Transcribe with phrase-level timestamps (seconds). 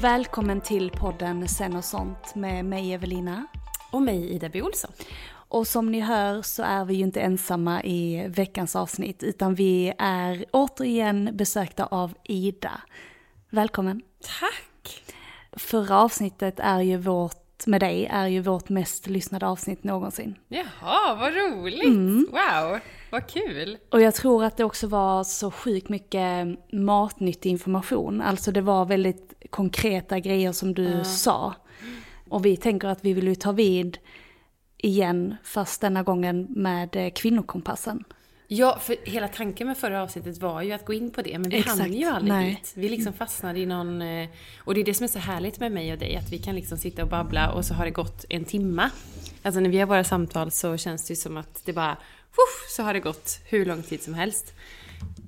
[0.00, 3.46] Välkommen till podden Sen och sånt med mig Evelina.
[3.92, 4.62] Och mig Ida B.
[4.62, 4.90] Olsson.
[5.32, 9.92] Och som ni hör så är vi ju inte ensamma i veckans avsnitt utan vi
[9.98, 12.80] är återigen besökta av Ida.
[13.50, 14.02] Välkommen.
[14.40, 15.02] Tack.
[15.52, 20.34] Förra avsnittet är ju vårt, med dig, är ju vårt mest lyssnade avsnitt någonsin.
[20.48, 22.30] Jaha, vad roligt.
[22.30, 22.78] Wow,
[23.10, 23.78] vad kul.
[23.90, 28.20] Och jag tror att det också var så sjukt mycket matnyttig information.
[28.20, 31.54] Alltså det var väldigt konkreta grejer som du sa.
[32.28, 33.98] Och vi tänker att vi vill ju ta vid
[34.76, 38.04] igen, fast denna gången med eh, kvinnokompassen.
[38.52, 41.50] Ja, för hela tanken med förra avsnittet var ju att gå in på det, men
[41.50, 42.50] vi Exakt, hann ju aldrig nej.
[42.50, 42.72] dit.
[42.74, 44.02] Vi liksom fastnade i någon...
[44.02, 44.28] eh,
[44.58, 46.54] Och det är det som är så härligt med mig och dig, att vi kan
[46.54, 48.90] liksom sitta och babbla och så har det gått en timma.
[49.42, 51.96] Alltså när vi har våra samtal så känns det ju som att det bara...
[52.76, 54.54] Så har det gått hur lång tid som helst.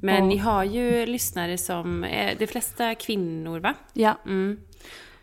[0.03, 2.07] Men Och- ni har ju lyssnare som...
[2.39, 3.75] De flesta kvinnor, va?
[3.93, 4.61] Ja, Mm.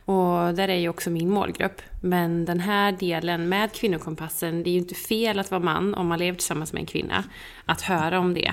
[0.05, 1.81] Och där är ju också min målgrupp.
[2.01, 6.07] Men den här delen med kvinnokompassen, det är ju inte fel att vara man om
[6.07, 7.23] man lever tillsammans med en kvinna.
[7.65, 8.47] Att höra om det.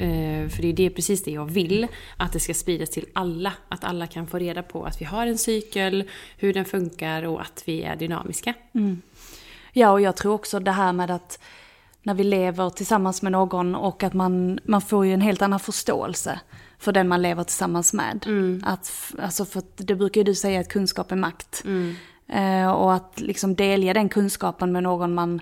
[0.00, 1.86] Eh, För det är det, precis det jag vill.
[2.16, 3.52] Att det ska spridas till alla.
[3.68, 6.04] Att alla kan få reda på att vi har en cykel,
[6.36, 8.54] hur den funkar och att vi är dynamiska.
[9.72, 11.38] Ja, och jag tror också det här med att
[12.02, 15.60] när vi lever tillsammans med någon och att man, man får ju en helt annan
[15.60, 16.40] förståelse
[16.78, 18.24] för den man lever tillsammans med.
[18.64, 21.62] Att, f- alltså för att det brukar ju du säga att kunskap är makt.
[22.28, 25.40] Eh, och att liksom delge den kunskapen med någon man,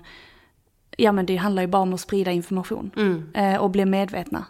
[0.97, 2.91] ja men det handlar ju bara om att sprida information.
[3.33, 4.45] Eh, och bli medvetna.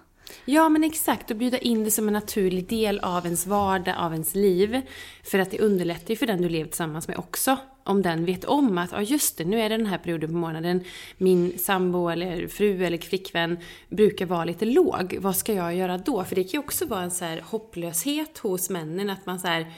[0.45, 4.11] Ja men exakt, och bjuda in det som en naturlig del av ens vardag, av
[4.13, 4.81] ens liv.
[5.23, 7.57] För att det underlättar ju för den du lever tillsammans med också.
[7.83, 10.35] Om den vet om att, ja just det, nu är det den här perioden på
[10.35, 10.83] månaden.
[11.17, 13.57] Min sambo eller fru eller flickvän
[13.89, 15.17] brukar vara lite låg.
[15.21, 16.23] Vad ska jag göra då?
[16.23, 19.09] För det kan ju också vara en så här hopplöshet hos männen.
[19.09, 19.73] Att man så här,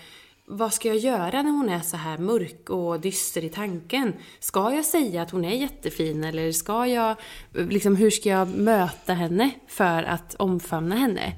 [0.45, 4.13] vad ska jag göra när hon är så här mörk och dyster i tanken?
[4.39, 7.15] Ska jag säga att hon är jättefin eller ska jag,
[7.53, 11.33] liksom hur ska jag möta henne för att omfamna henne?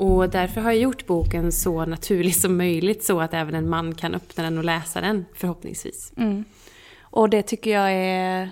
[0.00, 3.94] Och därför har jag gjort boken så naturlig som möjligt så att även en man
[3.94, 6.12] kan öppna den och läsa den förhoppningsvis.
[7.00, 8.50] Och det tycker jag är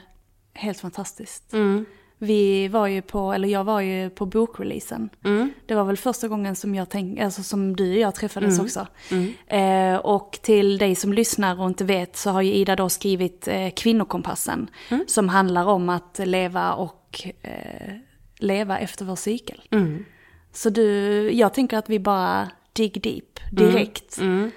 [0.54, 1.52] helt fantastiskt.
[2.18, 5.08] Vi var ju på, eller jag var ju på bokreleasen.
[5.66, 8.86] Det var väl första gången som jag tänkte, alltså som du och jag träffades också.
[9.46, 13.48] Eh, och till dig som lyssnar och inte vet så har ju Ida då skrivit
[13.48, 14.70] eh, Kvinnokompassen.
[15.06, 17.92] Som handlar om att leva och eh,
[18.38, 19.62] leva efter vår cykel.
[20.52, 20.84] Så du,
[21.32, 24.18] jag tänker att vi bara dig deep direkt.
[24.18, 24.50] Mm.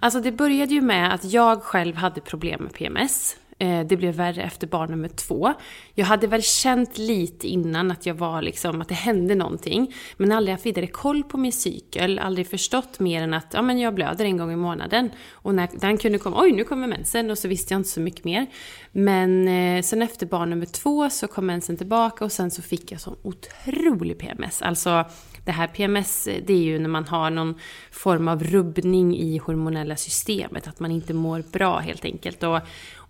[0.00, 3.36] Alltså det började ju med att jag själv hade problem med PMS.
[3.58, 5.52] Eh, Det blev värre efter barn nummer två.
[5.94, 9.94] Jag hade väl känt lite innan att jag var liksom, att det hände någonting.
[10.16, 13.78] Men aldrig haft vidare koll på min cykel, aldrig förstått mer än att ja, men
[13.78, 15.10] jag blöder en gång i månaden.
[15.32, 18.00] Och när den kunde komma, oj nu kommer mensen och så visste jag inte så
[18.00, 18.46] mycket mer.
[18.92, 22.92] Men eh, sen efter barn nummer två så kom mensen tillbaka och sen så fick
[22.92, 24.62] jag sån otrolig PMS.
[24.62, 25.04] Alltså
[25.44, 27.54] det här PMS, det är ju när man har någon
[27.90, 32.42] form av rubbning i hormonella systemet, att man inte mår bra helt enkelt.
[32.42, 32.60] Och,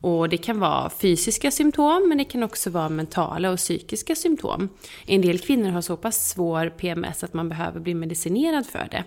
[0.00, 4.68] och det kan vara fysiska symptom, men det kan också vara mentala och psykiska symptom.
[5.06, 9.04] En del kvinnor har så pass svår PMS att man behöver bli medicinerad för det.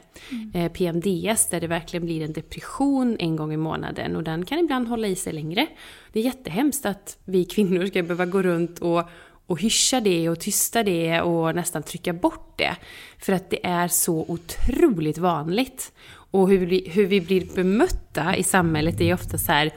[0.59, 4.59] Eh, PMDS, där det verkligen blir en depression en gång i månaden och den kan
[4.59, 5.67] ibland hålla i sig längre.
[6.13, 9.03] Det är jättehemskt att vi kvinnor ska behöva gå runt och
[9.47, 12.75] och hyscha det och tysta det och nästan trycka bort det.
[13.19, 15.91] För att det är så otroligt vanligt.
[16.09, 19.71] Och hur vi, hur vi blir bemötta i samhället är ofta så här,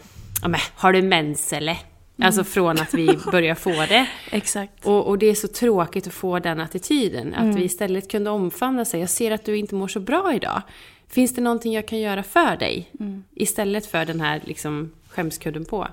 [0.75, 1.79] har du mens eller?
[2.23, 4.07] Alltså från att vi börjar få det.
[4.31, 4.87] Exakt.
[4.87, 7.35] Och, och det är så tråkigt att få den attityden.
[7.35, 9.01] Att vi istället kunde omfamna sig.
[9.01, 10.63] Jag ser att du inte mår så bra idag.
[11.09, 12.91] Finns det någonting jag kan göra för dig?
[13.35, 15.89] Istället för den här liksom skämskudden på.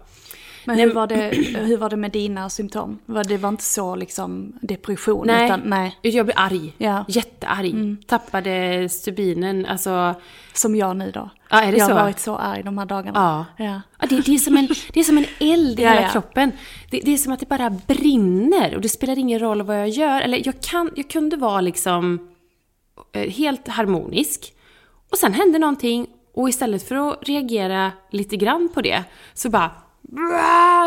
[0.67, 1.15] Men hur var, det,
[1.59, 2.99] hur var det med dina symptom?
[3.27, 5.27] Det var inte så liksom depression?
[5.27, 5.97] Nej, Utan, nej.
[6.01, 6.73] jag blev arg.
[6.77, 7.05] Ja.
[7.07, 7.97] Jättearg.
[8.07, 9.65] Tappade stubinen.
[9.65, 10.15] Alltså,
[10.53, 11.29] Som jag nu då.
[11.49, 11.93] Ja, är det jag så?
[11.93, 13.45] har varit så arg de här dagarna.
[13.57, 13.65] ja.
[13.65, 13.81] Ja.
[13.99, 16.51] Ja, det, det, är som en, det är som en eld i Ja, hela kroppen.
[16.91, 19.89] Det, det är som att det bara brinner och det spelar ingen roll vad jag
[19.89, 20.21] gör.
[20.21, 22.27] Eller jag, kan, jag kunde vara liksom
[23.13, 24.53] eh, helt harmonisk.
[25.11, 29.03] Och sen hände någonting och istället för att reagera lite grann på det
[29.33, 29.71] så bara...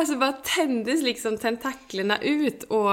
[0.06, 2.90] Så bara tändes liksom tentaklerna ut och...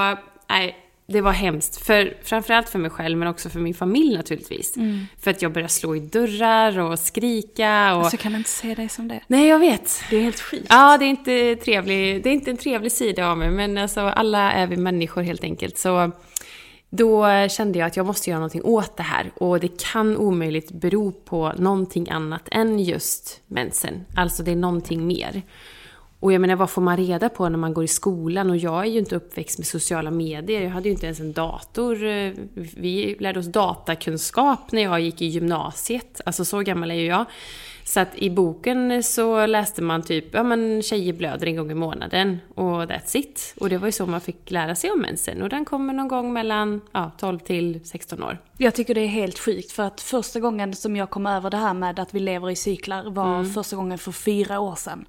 [0.50, 0.76] Nej,
[1.08, 1.86] det var hemskt.
[1.86, 4.76] För, framförallt för mig själv men också för min familj naturligtvis.
[5.22, 8.04] För att jag började slå i dörrar och skrika och...
[8.04, 9.22] Alltså kan inte se dig som det.
[9.28, 10.04] Nej, jag vet.
[10.10, 10.66] Det är helt sjukt.
[10.70, 14.02] Ja, det är inte trevlig, det är inte en trevlig sida av mig, men alltså
[14.02, 15.78] alla är vi människor helt enkelt.
[15.78, 16.12] Så
[16.90, 20.72] då kände jag att jag måste göra någonting åt det här och det kan omöjligt
[20.72, 24.06] bero på någonting annat än just mensen.
[24.16, 25.42] Alltså det är någonting mer.
[26.20, 28.50] Och jag menar, vad får man reda på när man går i skolan?
[28.50, 30.62] Och jag är ju inte uppväxt med sociala medier.
[30.62, 31.96] Jag hade ju inte ens en dator.
[32.82, 36.22] Vi lärde oss datakunskap när jag gick i gymnasiet.
[36.26, 37.26] Alltså så gammal är ju jag.
[37.84, 41.74] Så att i boken så läste man typ, ja men tjejer blöder en gång i
[41.74, 43.54] månaden och that's it.
[43.60, 45.42] Och det var ju så man fick lära sig om mensen.
[45.42, 48.38] Och den kommer någon gång mellan ja, 12 till 16 år.
[48.58, 51.58] Jag tycker det är helt sjukt för att första gången som jag kom över det
[51.58, 53.54] här med att vi lever i cyklar var Mm.
[53.54, 55.06] första gången för fyra år sedan.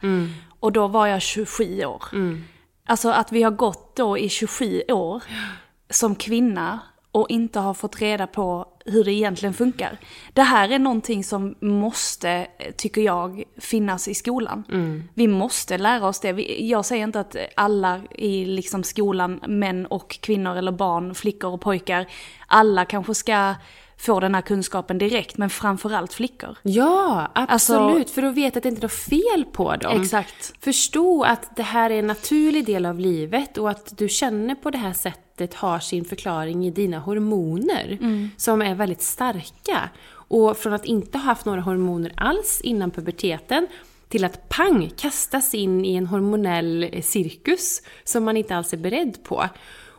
[0.60, 2.04] Och då var jag 27 år.
[2.12, 2.44] Mm.
[2.86, 5.22] Alltså att vi har gått då i 27 år
[5.90, 6.80] som kvinna
[7.12, 9.98] och inte har fått reda på hur det egentligen funkar.
[10.32, 12.46] Det här är någonting som måste,
[12.76, 14.64] tycker jag, finnas i skolan.
[15.14, 16.30] Vi måste lära oss det.
[16.58, 21.60] Jag säger inte att alla i liksom skolan, män och kvinnor eller barn, flickor och
[21.60, 22.06] pojkar,
[22.46, 23.54] alla kanske ska
[23.98, 26.56] få den här kunskapen direkt, men framförallt flickor.
[26.62, 27.80] Ja, absolut.
[28.00, 30.02] Alltså- för att veta att det inte är något fel på dem.
[30.02, 30.52] Exakt.
[30.60, 34.70] Förstå att det här är en naturlig del av livet och att du känner på
[34.70, 37.98] det här sättet har sin förklaring i dina hormoner
[38.36, 39.90] som är väldigt starka.
[40.10, 43.66] Och från att inte ha haft några hormoner alls innan puberteten
[44.08, 48.76] till att pang kastas in i en hormonell eh, cirkus som man inte alls är
[48.76, 49.44] beredd på.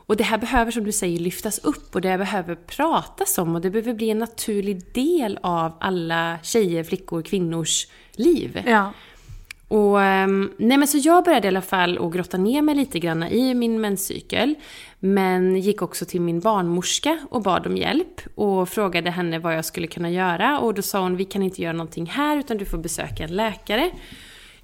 [0.09, 3.55] Och det här behöver som du säger lyftas upp och det här behöver pratas om
[3.55, 8.63] och det behöver bli en naturlig del av alla tjejer, flickor, kvinnors liv.
[8.67, 8.93] Ja.
[9.67, 12.99] Och, ehm, nej men så jag började i alla fall att grotta ner mig lite
[12.99, 14.55] grann i min menscykel.
[14.99, 18.21] Men gick också till min barnmorska och bad om hjälp.
[18.35, 20.59] Och frågade henne vad jag skulle kunna göra.
[20.59, 23.35] Och då sa hon, vi kan inte göra någonting här utan du får besöka en
[23.35, 23.91] läkare.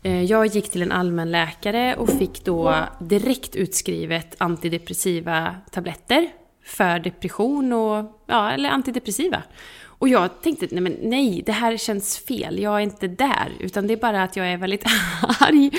[0.06, 6.28] Eh, jag gick till en allmänläkare och fick då direkt utskrivet antidepressiva tabletter.
[6.66, 9.44] För depression och, ja, eller antidepressiva.
[9.84, 12.60] Och jag tänkte, nej men nej, det här känns fel.
[12.60, 13.52] Jag är inte där.
[13.60, 14.86] Utan det är bara att jag är väldigt
[15.40, 15.72] arg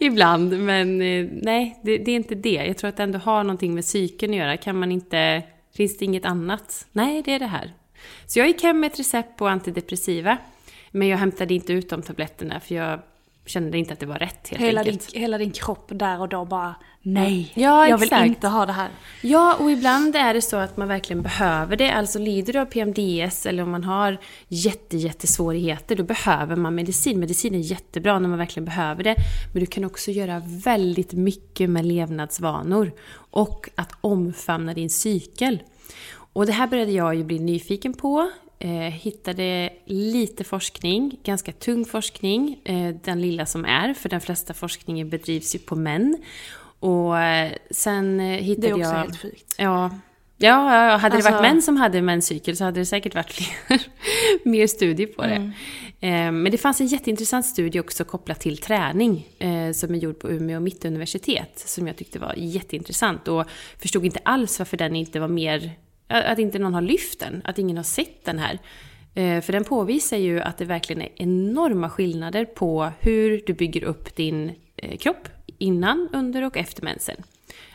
[0.00, 0.58] ibland.
[0.58, 2.64] Men eh, nej, det, det är inte det.
[2.66, 4.56] Jag tror att det ändå har någonting med psyken att göra.
[4.56, 5.42] Kan man inte,
[5.76, 6.86] finns det inget annat?
[6.92, 7.74] Nej, det är det här.
[8.26, 10.38] Så jag gick hem med ett recept på antidepressiva.
[10.90, 13.00] Men jag hämtade inte ut de tabletterna för jag
[13.46, 15.14] kände inte att det var rätt helt Hela din, enkelt.
[15.14, 18.26] hela din kropp där och då bara, nej, Ja, jag vill exakt.
[18.26, 18.88] inte ha det här.
[19.22, 21.90] Ja, och ibland är det så att man verkligen behöver det.
[21.92, 27.20] Alltså lider du av PMDS eller om man har jätte, jättesvårigheter, då behöver man medicin.
[27.20, 29.16] Medicin är jättebra när man verkligen behöver det.
[29.52, 32.92] Men du kan också göra väldigt mycket med levnadsvanor.
[33.30, 35.62] Och att omfamna din cykel.
[36.32, 38.30] Och det här började jag ju bli nyfiken på.
[38.58, 44.54] Eh, hittade lite forskning, ganska tung forskning, eh, den lilla som är, för den flesta
[44.54, 46.16] forskningen bedrivs ju på män.
[46.78, 48.78] Och eh, sen eh, hittade jag...
[48.78, 49.54] Det är också jag, helt sjukt.
[49.58, 49.90] Ja,
[50.36, 53.32] Ja, ja, hade Alltså- det varit män som hade menscykel så hade det säkert varit
[53.32, 53.80] fler,
[54.48, 55.52] mer studier på det.
[56.00, 59.26] Eh, Men det fanns en jätteintressant studie också kopplat till träning
[59.74, 63.44] som är gjord på Umeå Mittuniversitet som jag tyckte var jätteintressant och
[63.78, 65.72] förstod inte alls varför den inte var mer,
[66.22, 68.58] att inte någon har lyft den, att ingen har sett den här.
[69.14, 73.84] Eh, för den påvisar ju att det verkligen är enorma skillnader på hur du bygger
[73.84, 75.28] upp din eh, kropp
[75.58, 77.16] innan, under och efter mensen.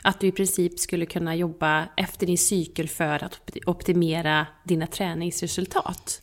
[0.02, 6.22] Att du i princip skulle kunna jobba efter din cykel för att optimera dina träningsresultat.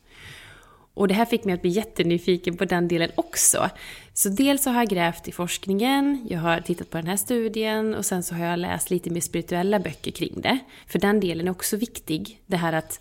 [0.94, 3.70] Och det här fick mig att bli jättenyfiken på den delen också.
[4.18, 7.94] Så dels så har jag grävt i forskningen, jag har tittat på den här studien
[7.94, 10.58] och sen så har jag läst lite mer spirituella böcker kring det.
[10.86, 12.40] För den delen är också viktig.
[12.46, 13.00] Det här att,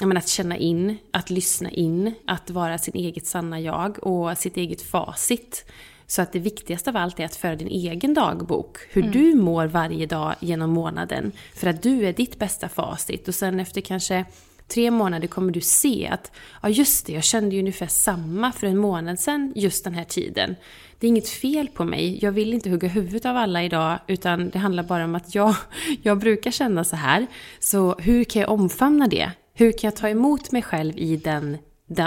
[0.00, 4.56] menar, att känna in, att lyssna in, att vara sin eget sanna jag och sitt
[4.56, 5.64] eget facit.
[6.06, 8.78] Så att det viktigaste av allt är att föra din egen dagbok.
[8.90, 11.32] Hur du mår varje dag genom månaden.
[11.54, 13.28] För att du är ditt bästa facit.
[13.28, 14.24] Och sen efter kanske
[14.68, 16.32] tre månader kommer du se att
[16.62, 20.04] ja just det, jag kände ju ungefär samma för en månad sedan just den här
[20.04, 20.56] tiden.
[20.98, 24.50] Det är inget fel på mig, jag vill inte hugga huvudet av alla idag utan
[24.50, 25.54] det handlar bara om att jag,
[26.02, 27.26] jag brukar känna så här.
[27.58, 29.30] Så hur kan jag omfamna det?
[29.54, 31.58] Hur kan jag ta emot mig själv i den,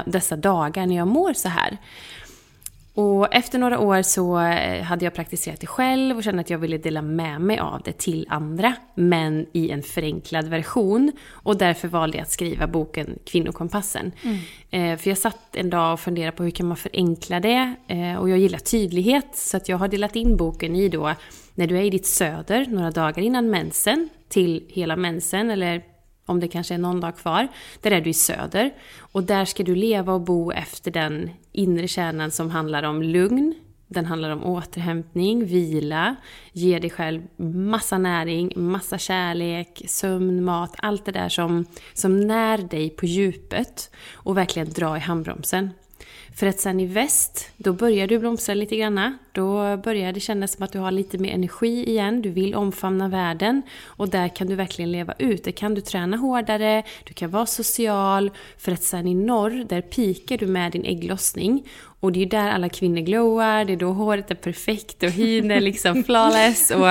[0.05, 1.77] dessa dagar när jag mår så här?
[2.93, 6.57] Och efter några år så eh, hade jag praktiserat det själv och kände att jag
[6.57, 11.11] ville dela med mig av det till andra, men i en förenklad version.
[11.29, 14.11] Och därför valde jag att skriva boken Kvinnokompassen.
[14.69, 17.73] Eh, för jag satt en dag och funderade på hur kan man förenkla det?
[17.87, 21.13] Eh, och jag gillar tydlighet, så att jag har delat in boken i då
[21.55, 25.83] när du är i ditt söder några dagar innan mensen till hela mensen, eller
[26.25, 27.47] om det kanske är någon dag kvar,
[27.81, 28.73] där är du i söder.
[28.99, 31.29] Och där ska du leva och bo efter den
[31.59, 33.55] inre kärnan som handlar om lugn,
[33.87, 36.15] den handlar om återhämtning, vila,
[36.53, 42.57] ge dig själv massa näring, massa kärlek, sömn, mat, allt det där som, som när
[42.57, 45.69] dig på djupet och verkligen dra i handbromsen.
[46.35, 49.17] För att sen i väst, då börjar du blomstra lite granna.
[49.31, 52.21] Då börjar det kännas som att du har lite mer energi igen.
[52.21, 53.61] Du vill omfamna världen.
[53.85, 55.43] Och där kan du verkligen leva ut.
[55.43, 58.31] Där kan du träna hårdare, du kan vara social.
[58.57, 61.63] För att sen i norr, där pikar du med din ägglossning.
[62.01, 65.09] Och det är ju där alla kvinnor glowar, det är då håret är perfekt och
[65.09, 66.71] hyn är liksom flawless.
[66.71, 66.87] Och,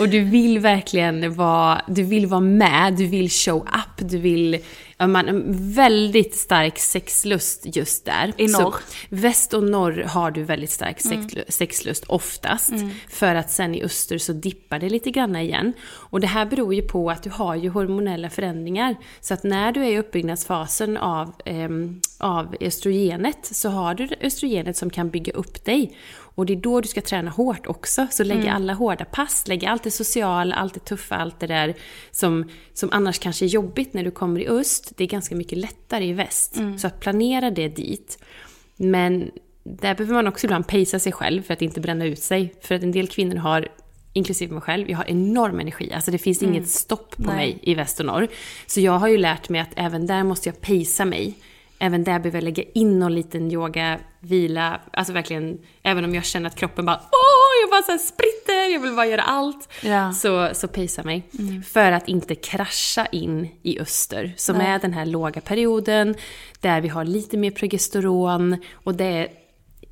[0.00, 4.58] och du vill verkligen vara, du vill vara med, du vill show up, du vill...
[4.98, 5.42] Man,
[5.74, 8.32] väldigt stark sexlust just där.
[8.36, 8.74] I Så norr.
[9.08, 11.34] väst och norr har du väldigt stark sex-
[11.74, 12.72] sexlust oftast.
[13.08, 15.72] För att sen i öster så dippar det lite grann igen.
[16.10, 18.96] Och det här beror ju på att du har ju hormonella förändringar.
[19.20, 24.76] Så att när du är i uppbyggnadsfasen av, ehm, av östrogenet så har du östrogenet
[24.76, 25.96] som kan bygga upp dig.
[26.36, 28.06] Och det är då du ska träna hårt också.
[28.10, 31.74] Så lägg alla hårda pass, lägg allt det sociala, allt det tuffa, allt det där
[32.10, 34.92] som, som annars kanske är jobbigt när du kommer i öst.
[34.96, 36.56] Det är ganska mycket lättare i väst.
[36.78, 38.18] Så att planera det dit.
[38.76, 39.30] Men
[39.64, 42.54] där behöver man också ibland pacea sig själv för att inte bränna ut sig.
[42.60, 43.68] För att en del kvinnor har,
[44.12, 45.92] inklusive mig själv, jag har enorm energi.
[45.92, 47.36] Alltså det finns inget stopp på Nej.
[47.36, 48.28] mig i väst och norr.
[48.66, 51.34] Så jag har ju lärt mig att även där måste jag pacea mig.
[51.78, 56.24] Även där behöver jag lägga in någon liten yoga, vila, alltså verkligen, även om jag
[56.24, 59.68] känner att kroppen bara åh, jag bara så här spritter, jag vill bara göra allt.
[59.82, 60.12] Ja.
[60.12, 61.22] Så, så pacea mig.
[61.66, 66.14] För att inte krascha in i öster, som är den här låga perioden,
[66.60, 69.28] där vi har lite mer progesteron och det är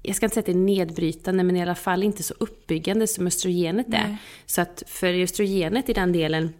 [0.02, 3.06] jag ska inte säga att det är nedbrytande, men i alla fall inte så uppbyggande
[3.06, 4.16] som östrogenet är.
[4.46, 6.52] Så att för östrogenet i den delen,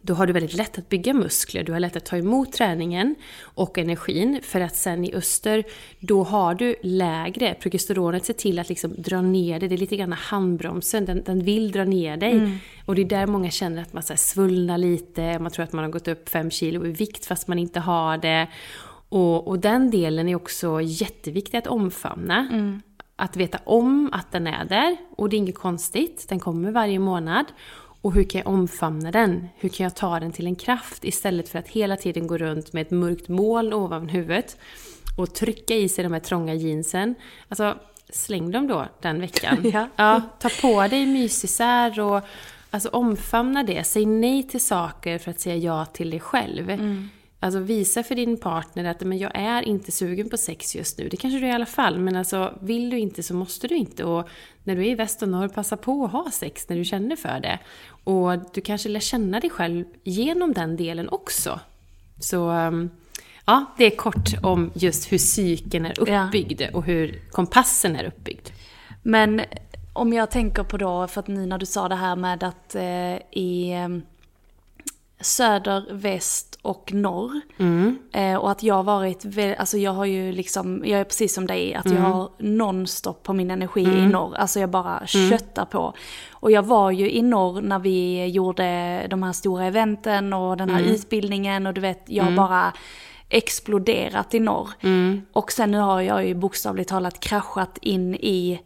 [0.00, 3.14] då har du väldigt lätt att bygga muskler, du har lätt att ta emot träningen
[3.40, 4.40] och energin.
[4.42, 5.64] För att sen i öster,
[6.00, 9.96] då har du lägre, progesteronet ser till att liksom dra ner det, det är lite
[9.96, 12.58] grann handbromsen, den, den vill dra ner dig.
[12.84, 15.84] Och det är där många känner att man så svullnar lite, man tror att man
[15.84, 18.48] har gått upp fem kilo i vikt fast man inte har det.
[19.08, 22.48] Och, och den delen är också jätteviktig att omfamna.
[23.16, 26.98] Att veta om att den är där, och det är inget konstigt, den kommer varje
[26.98, 27.46] månad.
[28.02, 29.48] Och hur kan jag omfamna den?
[29.56, 32.72] Hur kan jag ta den till en kraft istället för att hela tiden gå runt
[32.72, 34.58] med ett mörkt moln ovan huvudet
[35.16, 37.14] och trycka i sig de här trånga jeansen.
[37.48, 37.74] Alltså,
[38.10, 39.72] släng dem då den veckan.
[39.96, 40.20] Ja.
[40.40, 42.20] ta på dig mysisar och
[42.70, 43.84] alltså, omfamna det.
[43.84, 46.70] Säg nej till saker för att säga ja till dig själv.
[47.40, 51.08] Alltså visa för din partner att men jag är inte sugen på sex just nu.
[51.08, 53.74] Det kanske du är i alla fall, men alltså vill du inte så måste du
[53.74, 54.04] inte.
[54.04, 54.28] Och
[54.64, 57.16] när du är i väst och norr, passa på att ha sex när du känner
[57.16, 57.58] för det.
[58.04, 61.60] Och du kanske lär känna dig själv genom den delen också.
[62.20, 62.90] Så um,
[63.48, 68.48] Ja, det är kort om just hur psyken är uppbyggd och hur kompassen är uppbyggd.
[69.02, 69.42] Men
[69.92, 73.16] om jag tänker på då, för att när du sa det här med att eh,
[73.40, 73.74] i
[75.20, 77.40] söder, väst och norr.
[77.58, 77.98] Mm.
[78.12, 79.26] Eh, och att jag varit,
[79.58, 81.98] alltså jag har ju liksom, jag är precis som dig, att mm.
[81.98, 83.96] jag har nonstop på min energi mm.
[83.96, 84.34] i norr.
[84.36, 85.30] Alltså jag bara mm.
[85.30, 85.94] köttar på.
[86.30, 90.70] Och jag var ju i norr när vi gjorde de här stora eventen och den
[90.70, 90.92] här mm.
[90.92, 92.36] utbildningen och du vet, jag har mm.
[92.36, 92.72] bara
[93.28, 94.70] exploderat i norr.
[94.80, 95.22] Mm.
[95.32, 98.60] Och sen nu har jag ju bokstavligt talat kraschat in i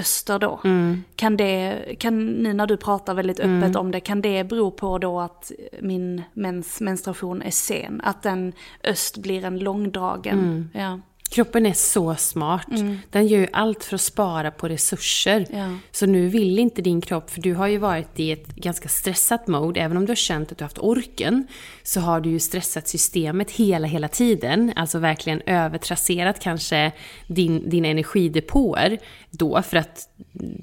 [0.00, 0.60] öster då.
[0.64, 1.04] Mm.
[1.16, 3.76] Kan det, kan, nu när du pratar väldigt öppet mm.
[3.76, 8.00] om det, kan det bero på då att min mens, menstruation är sen?
[8.04, 8.52] Att den
[8.84, 10.38] öst blir en långdragen?
[10.38, 10.68] Mm.
[10.74, 11.00] Ja.
[11.30, 12.70] Kroppen är så smart.
[12.70, 12.98] Mm.
[13.10, 15.46] Den gör ju allt för att spara på resurser.
[15.52, 15.76] Ja.
[15.92, 19.46] Så nu vill inte din kropp, för du har ju varit i ett ganska stressat
[19.46, 21.46] mode, även om du har känt att du har haft orken,
[21.82, 24.72] så har du ju stressat systemet hela, hela tiden.
[24.76, 26.92] Alltså verkligen övertrasserat kanske
[27.26, 28.98] din, dina energidepåer
[29.30, 30.08] då, för att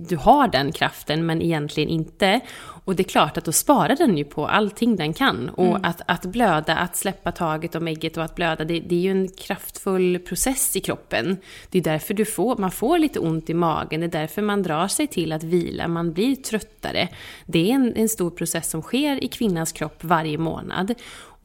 [0.09, 2.41] du har den kraften men egentligen inte.
[2.88, 5.50] Och det är klart att då sparar den ju på allting den kan.
[5.50, 5.82] Och mm.
[5.84, 9.12] att, att blöda, att släppa taget om ägget och att blöda, det, det, är ju
[9.12, 11.38] en kraftfull process i kroppen.
[11.70, 14.63] Det är därför du får, man får lite ont i magen, det är därför man
[14.63, 17.10] drar sig till att vila, man blir tröttare.
[17.46, 20.94] Det är en, en stor process som sker i kvinnans kropp varje månad.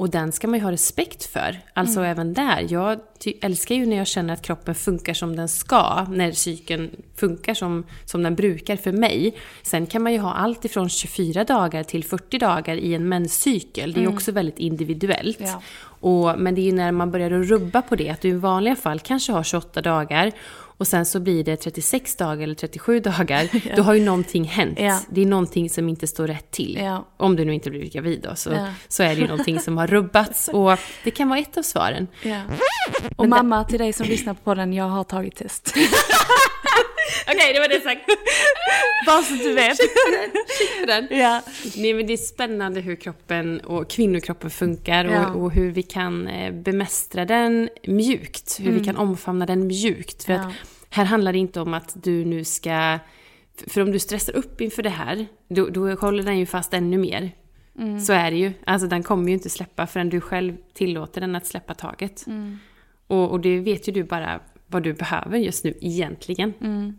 [0.03, 1.61] Och den ska man ju ha respekt för.
[1.75, 2.11] Alltså mm.
[2.11, 2.67] även där.
[2.69, 2.99] Jag
[3.41, 6.07] älskar ju när jag känner att kroppen funkar som den ska.
[6.11, 9.37] När cykeln funkar som, som den brukar för mig.
[9.63, 13.93] Sen kan man ju ha allt ifrån 24 dagar till 40 dagar i en menscykel.
[13.93, 14.15] Det är mm.
[14.15, 15.41] också väldigt individuellt.
[15.41, 15.63] Ja.
[15.83, 18.33] Och, men det är ju när man börjar att rubba på det, att du i
[18.33, 20.33] vanliga fall kanske har 28 dagar
[20.83, 23.77] och sen så blir det 36 dagar eller 37 dagar, ja.
[23.77, 24.79] då har ju någonting hänt.
[24.81, 25.01] Ja.
[25.11, 26.79] Det är någonting som inte står rätt till.
[26.83, 27.07] Ja.
[27.17, 29.87] Om du nu inte blivit gravid då, så, så är det ju någonting som har
[29.87, 30.49] rubbats.
[30.53, 32.09] Och det kan vara ett av svaren.
[33.17, 35.75] Och mamma, till dig som lyssnar på podden, jag har tagit test.
[37.27, 38.01] Okej, okay, det var det sagt.
[39.07, 39.77] Bara så du vet.
[39.77, 41.09] Check på den.
[41.11, 41.43] Ja.
[41.77, 45.31] Nej, men det är spännande hur kroppen och kvinnokroppen funkar och, ja.
[45.31, 48.61] och hur vi kan eh, bemästra den mjukt.
[48.61, 48.79] Hur mm.
[48.79, 50.25] vi kan omfamna den mjukt.
[50.25, 50.41] För ja.
[50.41, 50.53] att
[50.91, 52.99] här handlar det inte om att du nu ska...
[53.67, 56.99] För om du stressar upp inför det här, då, då håller den ju fast ännu
[56.99, 57.31] mer.
[57.79, 58.01] Mm.
[58.01, 58.53] Så är det ju.
[58.65, 62.27] Alltså den kommer ju inte släppa förrän du själv tillåter den att släppa taget.
[62.27, 62.59] Mm.
[63.07, 64.41] Och, och det vet ju du bara
[64.73, 66.55] vad du behöver just nu egentligen.
[66.61, 66.97] Mm.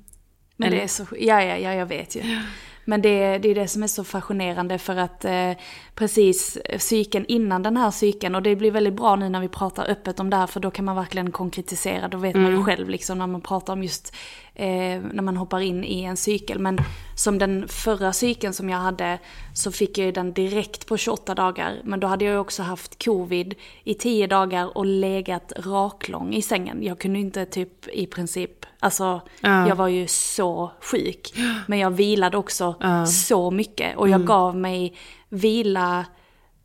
[0.55, 0.77] Men Eller?
[0.77, 2.19] det är så, ja, ja, ja, jag vet ju.
[2.19, 2.41] Ja.
[2.85, 5.51] Men det, det är det som är så fascinerande för att eh,
[5.95, 9.89] precis cykeln innan den här cykeln, och det blir väldigt bra nu när vi pratar
[9.89, 12.43] öppet om det här för då kan man verkligen konkretisera, då vet mm.
[12.43, 12.65] man ju mm.
[12.65, 14.15] själv liksom när man pratar om just
[14.55, 16.59] eh, när man hoppar in i en cykel.
[16.59, 16.77] Men
[17.15, 19.19] som den förra cykeln som jag hade
[19.53, 21.81] så fick jag den direkt på 28 dagar.
[21.83, 26.83] Men då hade jag också haft covid i 10 dagar och legat raklång i sängen.
[26.83, 29.67] Jag kunde inte typ i princip, alltså uh.
[29.67, 31.33] jag var ju så sjuk.
[31.67, 33.05] Men jag vilade också uh.
[33.05, 34.27] så mycket och jag mm.
[34.27, 34.97] gav mig
[35.29, 36.05] vila,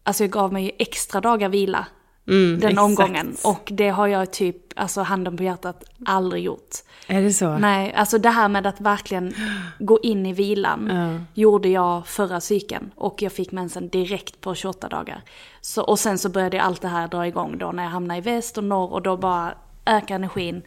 [0.02, 1.86] alltså jag gav mig extra dagar vila
[2.28, 2.84] Mm, den exakt.
[2.84, 3.36] omgången.
[3.44, 6.76] Och det har jag typ, alltså handen på hjärtat, aldrig gjort.
[7.06, 7.58] Är det så?
[7.58, 9.34] Nej, alltså det här med att verkligen
[9.78, 11.20] gå in i vilan uh.
[11.34, 12.90] gjorde jag förra cykeln.
[12.96, 15.22] Och jag fick mensen direkt på 28 dagar.
[15.60, 18.20] Så, och sen så började allt det här dra igång då när jag hamnade i
[18.20, 19.54] väst och norr och då bara
[19.86, 20.62] ökar energin.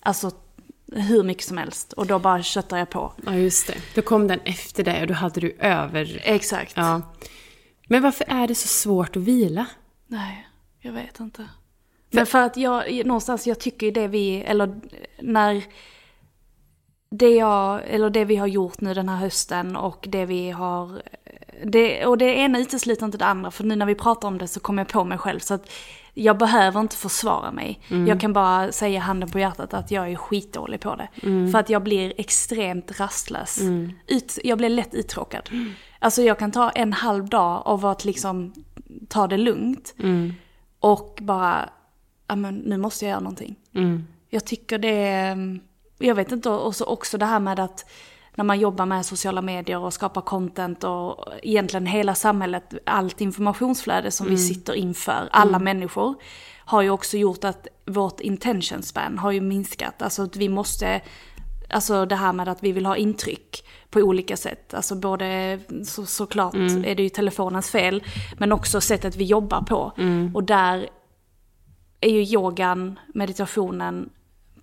[0.00, 0.30] Alltså
[0.92, 1.92] hur mycket som helst.
[1.92, 3.12] Och då bara köttar jag på.
[3.26, 3.74] Ja, just det.
[3.94, 6.20] Då kom den efter det och då hade du över...
[6.24, 6.72] Exakt.
[6.76, 7.02] Ja.
[7.88, 9.66] Men varför är det så svårt att vila?
[10.06, 10.48] Nej.
[10.84, 11.48] Jag vet inte.
[12.10, 14.80] Men för att jag, någonstans, jag tycker ju det vi, eller
[15.20, 15.64] när
[17.10, 21.02] det jag, eller det vi har gjort nu den här hösten och det vi har,
[21.64, 24.48] det, och det ena utesluter inte det andra för nu när vi pratar om det
[24.48, 25.70] så kommer jag på mig själv så att
[26.14, 27.80] jag behöver inte försvara mig.
[27.88, 28.06] Mm.
[28.06, 31.08] Jag kan bara säga handen på hjärtat att jag är skitdålig på det.
[31.22, 31.52] Mm.
[31.52, 33.60] För att jag blir extremt rastlös.
[33.60, 33.92] Mm.
[34.06, 35.48] Ut, jag blir lätt uttråkad.
[35.52, 35.72] Mm.
[35.98, 38.52] Alltså jag kan ta en halv dag av att liksom
[39.08, 39.94] ta det lugnt.
[40.84, 41.70] Och bara,
[42.28, 43.56] ja men nu måste jag göra någonting.
[43.74, 44.06] Mm.
[44.28, 45.36] Jag tycker det,
[45.98, 47.90] jag vet inte, och så också det här med att
[48.34, 54.10] när man jobbar med sociala medier och skapar content och egentligen hela samhället, allt informationsflöde
[54.10, 54.36] som mm.
[54.36, 55.64] vi sitter inför, alla mm.
[55.64, 56.14] människor,
[56.56, 60.02] har ju också gjort att vårt intention span har ju minskat.
[60.02, 61.00] Alltså att vi måste,
[61.74, 64.74] alltså det här med att vi vill ha intryck på olika sätt.
[64.74, 66.84] Alltså både så, såklart mm.
[66.84, 68.02] är det ju telefonens fel,
[68.38, 69.92] men också sättet vi jobbar på.
[69.98, 70.34] Mm.
[70.34, 70.88] Och där
[72.00, 74.10] är ju yogan, meditationen,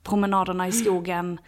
[0.03, 1.39] promenaderna i skogen,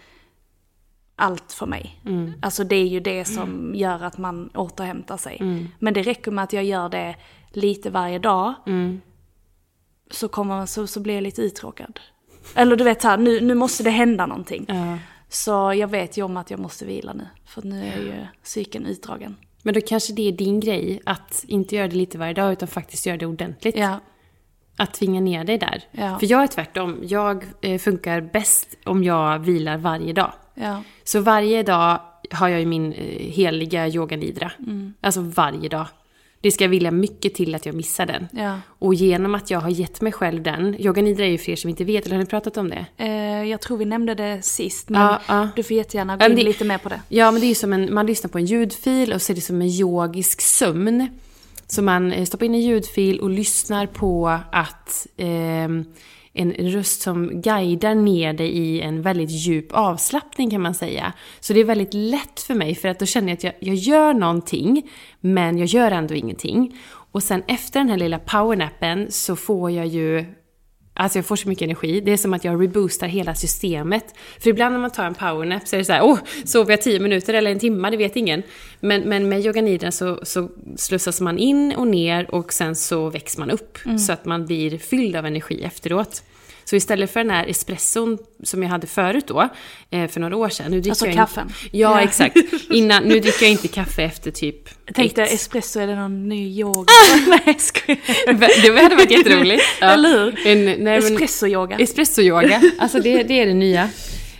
[1.15, 2.01] allt för mig.
[2.05, 2.33] Mm.
[2.41, 5.37] Alltså det är ju det som gör att man återhämtar sig.
[5.39, 5.67] Mm.
[5.79, 7.15] Men det räcker med att jag gör det
[7.51, 8.53] lite varje dag.
[8.65, 9.01] Mm.
[10.11, 11.99] så, kommer så, så blir jag lite uttråkad.
[12.55, 14.65] Eller du vet här, nu, nu måste det hända någonting.
[14.67, 14.97] Ja.
[15.33, 17.27] Så jag vet ju om att jag måste vila nu.
[17.45, 19.35] För nu är ju cykeln utdragen.
[19.63, 22.67] Men då kanske det är din grej att inte göra det lite varje dag utan
[22.67, 23.77] faktiskt göra det ordentligt.
[23.77, 23.99] Ja,
[24.77, 25.83] Att tvinga ner dig där.
[25.91, 26.19] Ja.
[26.19, 26.99] För jag är tvärtom.
[27.03, 30.33] Jag eh, funkar bäst om jag vilar varje dag.
[30.53, 31.99] ja, Så varje dag
[32.31, 34.51] har jag ju min eh, heliga yoga nidra.
[35.01, 35.87] Alltså varje dag.
[36.43, 38.27] Det ska vilja mycket till att jag missar den.
[38.31, 38.59] ja.
[38.79, 41.55] Och genom att jag har gett mig själv den, yoga nidra är ju för er
[41.55, 42.85] som inte vet, eller har ni pratat om det?
[42.97, 45.49] Eh, jag tror vi nämnde det sist, men Ja, ja.
[45.55, 47.01] du får jättegärna gå in det- lite mer på det.
[47.09, 49.35] Ja, men det är ju som en, man lyssnar på en ljudfil och så är
[49.35, 51.07] det som en yogisk sömn.
[51.67, 55.85] Så man eh, stoppar in en ljudfil och lyssnar på att ehm,
[56.33, 61.13] en röst som guidar ner dig i en väldigt djup avslappning kan man säga.
[61.39, 63.75] Så det är väldigt lätt för mig för att då känner jag att jag, jag
[63.75, 66.77] gör någonting men jag gör ändå ingenting.
[67.11, 70.25] Och sen efter den här lilla powernappen så får jag ju
[70.93, 72.01] Alltså jag får så mycket energi.
[72.01, 74.15] Det är som att jag reboostar hela systemet.
[74.39, 76.81] För ibland när man tar en powernap så är det så här, åh, sover jag
[76.81, 78.43] 10 minuter eller en timme, det vet ingen.
[78.79, 83.09] Men, men med yoga nidra så, så slussas man in och ner och sen så
[83.09, 83.77] väcks man upp.
[83.97, 86.23] Så att man blir fylld av energi efteråt.
[86.65, 89.49] Så istället för den här espresson som jag hade förut då,
[89.91, 90.65] eh, för några år sedan.
[90.71, 91.43] Nu dricker Alltså jag kaffen.
[91.63, 92.37] Inte, ja, exakt.
[92.69, 95.33] Innan, nu dricker jag inte kaffe efter typ Jag tänkte ett.
[95.33, 96.85] espresso, är det någon ny yoga?
[97.27, 98.73] Nej, jag skojar.
[98.75, 99.63] Det hade varit jätteroligt.
[99.81, 99.87] Ja.
[99.91, 100.47] Eller hur?
[100.47, 101.77] En, nej, men- Espresso-yoga.
[101.79, 103.89] Espresso-yoga, alltså det, det är det nya.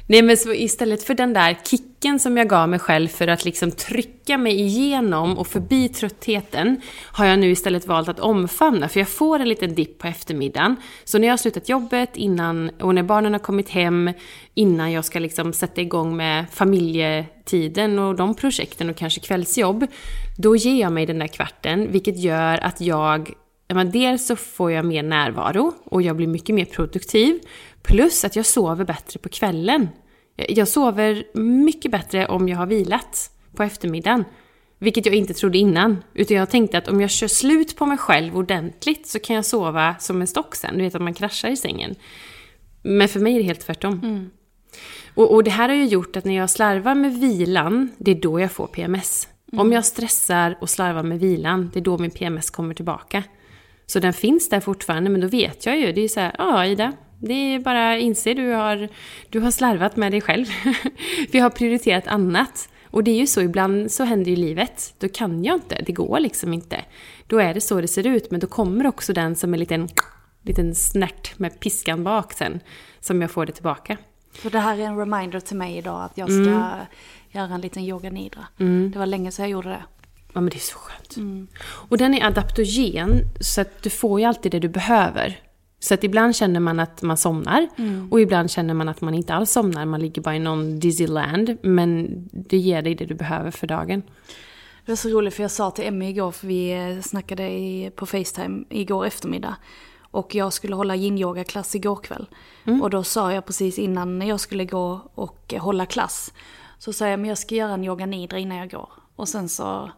[0.08, 3.46] Nej men så istället för den där kicken som jag gav mig själv för att
[3.46, 9.00] liksom trycka mig igenom och förbi tröttheten har jag nu istället valt att omfamna för
[9.00, 10.76] jag får en liten dipp på eftermiddagen.
[11.04, 14.12] Så när jag har slutat jobbet innan, och när barnen har kommit hem,
[14.54, 19.88] innan jag ska liksom sätta igång med familjetiden och de projekten och kanske kvällsjobb,
[20.38, 23.34] då ger jag mig den där kvarten vilket gör att jag
[23.74, 27.40] Ja, men dels så får jag mer närvaro och jag blir mycket mer produktiv.
[27.84, 29.90] Plus att jag sover bättre på kvällen.
[30.36, 34.26] Jag sover mycket bättre om jag har vilat på eftermiddagen.
[34.80, 36.04] Vilket jag inte trodde innan.
[36.14, 39.46] Utan jag tänkte att om jag kör slut på mig själv ordentligt så kan jag
[39.46, 40.78] sova som en stock sen.
[40.78, 41.96] Du vet att man kraschar i sängen.
[42.84, 44.30] Men för mig är det helt tvärtom.
[45.16, 48.22] Och, och det här har ju gjort att när jag slarvar med vilan, det är
[48.22, 49.28] då jag får PMS.
[49.58, 53.24] Om jag stressar och slarvar med vilan, det är då min PMS kommer tillbaka.
[53.86, 55.92] Så den finns där fortfarande, men då vet jag ju.
[55.92, 58.90] Det är så här, ja Ida, det är bara inse du har,
[59.30, 60.46] du har slarvat med dig själv.
[61.32, 62.70] Vi har prioriterat annat.
[62.86, 64.94] Och det är ju så, ibland så händer ju livet.
[65.00, 66.80] Då kan jag inte, det går liksom inte.
[67.28, 69.90] Då är det så det ser ut, men då kommer också den som en liten,
[70.42, 72.60] liten snärt med piskan bak sen.
[73.00, 73.98] Som jag får det tillbaka.
[74.42, 76.72] Så det här är en reminder till mig idag att jag ska
[77.32, 78.48] göra en liten yoga nidra.
[78.92, 79.84] Det var länge sedan jag gjorde det.
[80.34, 81.16] Ja men det är så skönt.
[81.64, 85.40] Och den är adaptogen, så att du får ju alltid det du behöver.
[85.80, 87.68] Så att ibland känner man att man somnar
[88.12, 91.08] och ibland känner man att man inte alls somnar, man ligger bara i någon dizzy
[91.08, 91.58] land.
[91.62, 94.02] Men det ger dig det du behöver för dagen.
[94.86, 98.06] Det var så roligt för jag sa till Emmy igår, för vi snackade i, på
[98.06, 99.56] Facetime igår eftermiddag.
[100.12, 102.28] Och jag skulle hålla yin-yoga-klass igår kväll.
[102.82, 106.34] Och då sa jag precis innan jag skulle gå och hålla klass.
[106.78, 108.90] Så sa jag, men jag ska göra en yoga nidra innan jag går.
[109.16, 109.92] Och sen så,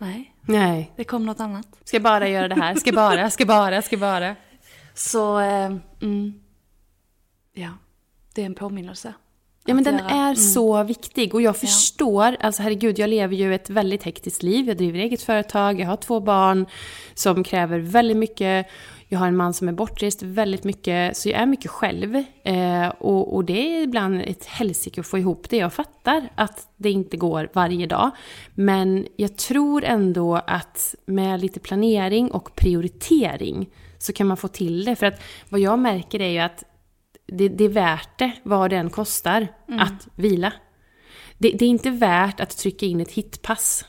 [0.00, 0.92] nej, Nej.
[0.96, 1.66] det kom något annat.
[1.84, 4.36] Ska bara göra det här, ska bara, ska bara, ska bara.
[4.94, 6.40] Så, eh, mm,
[7.52, 7.70] ja,
[8.34, 9.14] det är en påminnelse.
[9.64, 10.08] Ja men den göra.
[10.10, 10.18] Mm.
[10.18, 14.68] är så viktig och jag förstår, alltså herregud jag lever ju ett väldigt hektiskt liv.
[14.68, 16.66] Jag driver eget företag, jag har två barn
[17.14, 18.66] som kräver väldigt mycket.
[19.12, 22.24] Jag har en man som är bortrest väldigt mycket, så jag är mycket själv.
[22.44, 25.56] Eh, och, och det är ibland ett helsike att få ihop det.
[25.56, 28.10] Jag fattar att det inte går varje dag.
[28.54, 33.68] Men jag tror ändå att med lite planering och prioritering
[33.98, 34.96] så kan man få till det.
[34.96, 36.64] För att vad jag märker är ju att
[37.26, 40.52] det, det är värt det, vad det än kostar, att vila.
[41.38, 43.84] Det, det är inte värt att trycka in ett hitpass.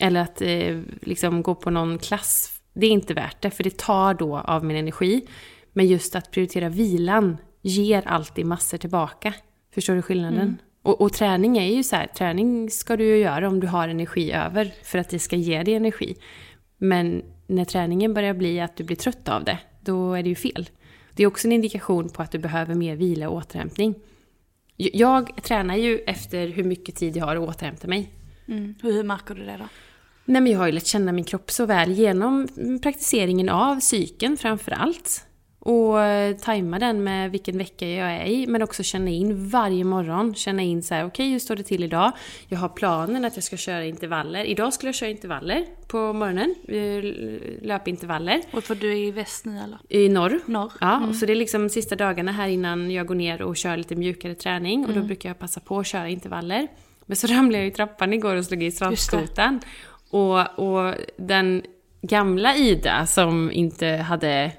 [0.00, 2.53] Eller att eh, liksom gå på någon klass.
[2.74, 5.26] Det är inte värt det, för det tar då av min energi.
[5.72, 9.34] Men just att prioritera vilan ger alltid massor tillbaka.
[9.74, 10.56] Förstår du skillnaden?
[10.82, 13.88] Och, och träning är ju så här, träning ska du ju göra om du har
[13.88, 14.74] energi över.
[14.82, 16.16] För att det ska ge dig energi.
[16.78, 20.34] Men när träningen börjar bli att du blir trött av det, då är det ju
[20.34, 20.70] fel.
[21.14, 23.94] Det är också en indikation på att du behöver mer vila och återhämtning.
[24.76, 28.10] Jag tränar ju efter hur mycket tid jag har att återhämta mig.
[28.48, 28.74] Mm.
[28.82, 29.64] Hur märker du det då?
[30.24, 32.48] Nej, men jag har ju lärt känna min kropp så väl genom
[32.82, 35.26] praktiseringen av psyken framför allt.
[35.64, 38.46] Och eh, tajma den med vilken vecka jag är i.
[38.46, 40.34] Men också känna in varje morgon.
[40.34, 42.12] Känna in så här, okej okay, hur står det till idag?
[42.48, 44.44] Jag har planen att jag ska köra intervaller.
[44.44, 46.54] Idag skulle jag köra intervaller på morgonen.
[46.68, 48.40] Eh, löpintervaller.
[48.50, 49.78] Och för du är i väst nu eller?
[49.88, 50.40] I norr.
[50.46, 50.72] Norr.
[50.80, 51.14] Ja, mm.
[51.14, 54.34] så det är liksom sista dagarna här innan jag går ner och kör lite mjukare
[54.34, 54.80] träning.
[54.80, 55.06] Och då mm.
[55.06, 56.68] brukar jag passa på att köra intervaller.
[57.06, 59.60] Men så ramlade jag i trappan igår och slog i svanskotan.
[60.10, 61.62] Och, och den
[62.02, 64.52] gamla Ida som inte hade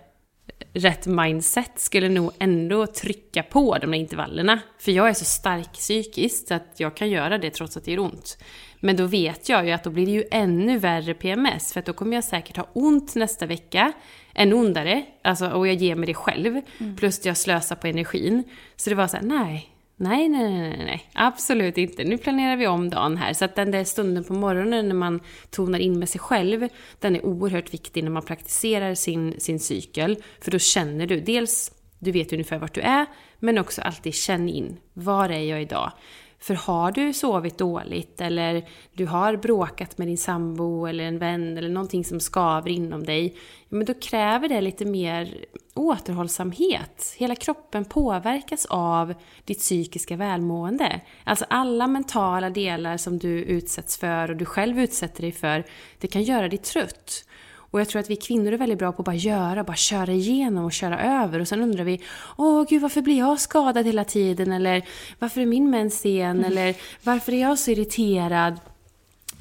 [0.74, 4.60] rätt mindset skulle nog ändå trycka på de där intervallerna.
[4.80, 8.00] För jag är så stark psykiskt att jag kan göra det trots att det gör
[8.00, 8.38] ont.
[8.80, 11.86] Men då vet jag ju att då blir det ju ännu värre PMS för att
[11.86, 13.94] då kommer jag säkert ha ont nästa vecka.
[14.34, 16.62] Ännu ondare, alltså, och jag ger mig det själv.
[16.78, 16.96] Mm.
[16.96, 18.44] Plus jag slösar på energin.
[18.76, 22.04] Så det var så här, nej, Nej, nej, nej, nej, absolut inte.
[22.04, 23.34] Nu planerar vi om dagen här.
[23.34, 26.68] Så att den där stunden på morgonen när man tonar in med sig själv,
[27.00, 30.18] den är oerhört viktig när man praktiserar sin, sin cykel.
[30.42, 33.06] För då känner du dels, du vet ungefär vart du är,
[33.40, 35.92] men också alltid känn in, var är jag idag?
[36.40, 41.58] För har du sovit dåligt eller du har bråkat med din sambo eller en vän
[41.58, 43.36] eller någonting som skaver inom dig,
[43.70, 47.16] men då kräver det lite mer återhållsamhet.
[47.18, 49.14] Hela kroppen påverkas av
[49.46, 51.02] ditt psykiska välmående.
[51.24, 55.66] Alltså alla mentala delar som du utsätts för och du själv utsätter dig för,
[56.00, 57.26] det kan göra dig trött.
[57.76, 60.12] Och jag tror att vi kvinnor är väldigt bra på att bara göra, bara köra
[60.12, 61.40] igenom och köra över.
[61.40, 62.02] Och sen undrar vi,
[62.38, 64.52] åh gud varför blir jag skadad hela tiden?
[64.52, 64.86] Eller
[65.20, 66.22] varför är min mens sen?
[66.22, 66.44] Mm.
[66.44, 68.60] Eller varför är jag så irriterad?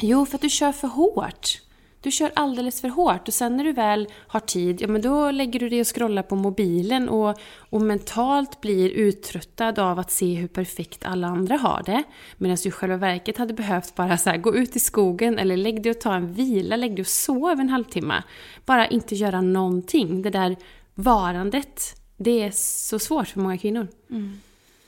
[0.01, 1.61] Jo, för att du kör för hårt.
[2.05, 5.31] Du kör alldeles för hårt och sen när du väl har tid, ja men då
[5.31, 7.38] lägger du dig och scrollar på mobilen och,
[7.71, 12.03] och mentalt blir uttröttad av att se hur perfekt alla andra har det.
[12.37, 15.57] Medan du i själva verket hade behövt bara så här, gå ut i skogen eller
[15.57, 18.23] lägg dig och ta en vila, lägg dig och sov en halvtimme.
[18.64, 20.23] Bara inte göra någonting.
[20.23, 20.57] Det där
[20.95, 23.88] varandet, det är så svårt för många kvinnor.
[24.11, 24.40] Mm.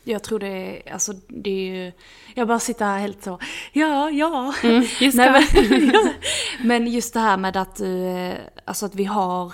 [0.09, 1.92] Jag tror det är, alltså det är ju,
[2.35, 3.38] jag bara sitter här helt så,
[3.73, 4.55] ja, ja.
[4.62, 6.14] Mm, just Nej, men,
[6.69, 8.33] men just det här med att, eh,
[8.64, 9.53] alltså att vi har,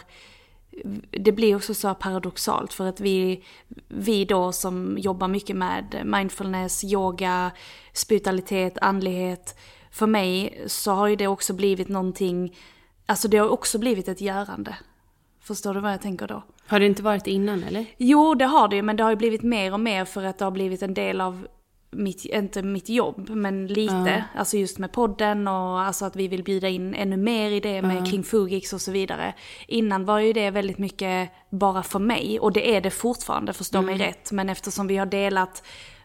[1.11, 3.45] det blir också så paradoxalt för att vi,
[3.89, 7.51] vi då som jobbar mycket med mindfulness, yoga,
[7.93, 9.59] spiritualitet, andlighet.
[9.91, 12.57] För mig så har ju det också blivit någonting,
[13.07, 14.77] alltså det har också blivit ett görande.
[15.43, 16.43] Förstår du vad jag tänker då?
[16.67, 17.87] Har det inte varit innan eller?
[17.97, 20.39] Jo, det har det ju, men det har ju blivit mer och mer för att
[20.39, 21.47] det har blivit en del av
[21.91, 23.93] mitt, inte mitt jobb, men lite.
[24.17, 24.39] Uh.
[24.39, 27.83] Alltså just med podden och alltså att vi vill bjuda in ännu mer i det
[27.83, 28.05] med uh.
[28.05, 29.35] kring Fugix och så vidare.
[29.69, 33.79] Innan var ju det väldigt mycket bara för mig, och det är det fortfarande, förstå
[33.79, 33.99] mm.
[33.99, 34.33] mig rätt.
[34.33, 35.63] Men eftersom vi har delat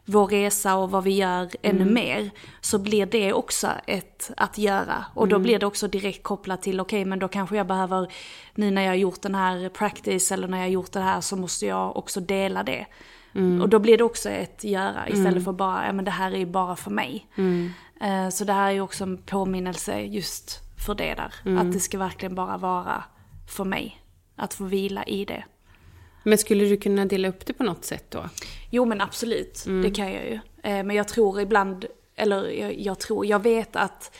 [0.09, 1.93] vår resa och vad vi gör ännu mm.
[1.93, 2.29] mer,
[2.61, 5.05] så blir det också ett att göra.
[5.13, 5.43] Och då mm.
[5.43, 8.13] blir det också direkt kopplat till, okej okay, men då kanske jag behöver,
[8.55, 11.21] nu när jag har gjort den här practice eller när jag har gjort det här
[11.21, 12.85] så måste jag också dela det.
[13.35, 13.61] Mm.
[13.61, 15.43] Och då blir det också ett göra istället mm.
[15.43, 17.27] för bara, ja men det här är ju bara för mig.
[17.35, 17.71] Mm.
[18.03, 21.33] Uh, så det här är ju också en påminnelse just för det där.
[21.45, 21.57] Mm.
[21.57, 23.03] Att det ska verkligen bara vara
[23.49, 24.01] för mig.
[24.35, 25.43] Att få vila i det.
[26.27, 28.29] Men skulle du kunna dela upp det på något sätt då?
[28.69, 29.81] Jo men absolut, mm.
[29.81, 30.33] det kan jag ju.
[30.63, 31.85] Eh, men jag tror ibland,
[32.15, 34.15] eller jag, jag, tror, jag vet att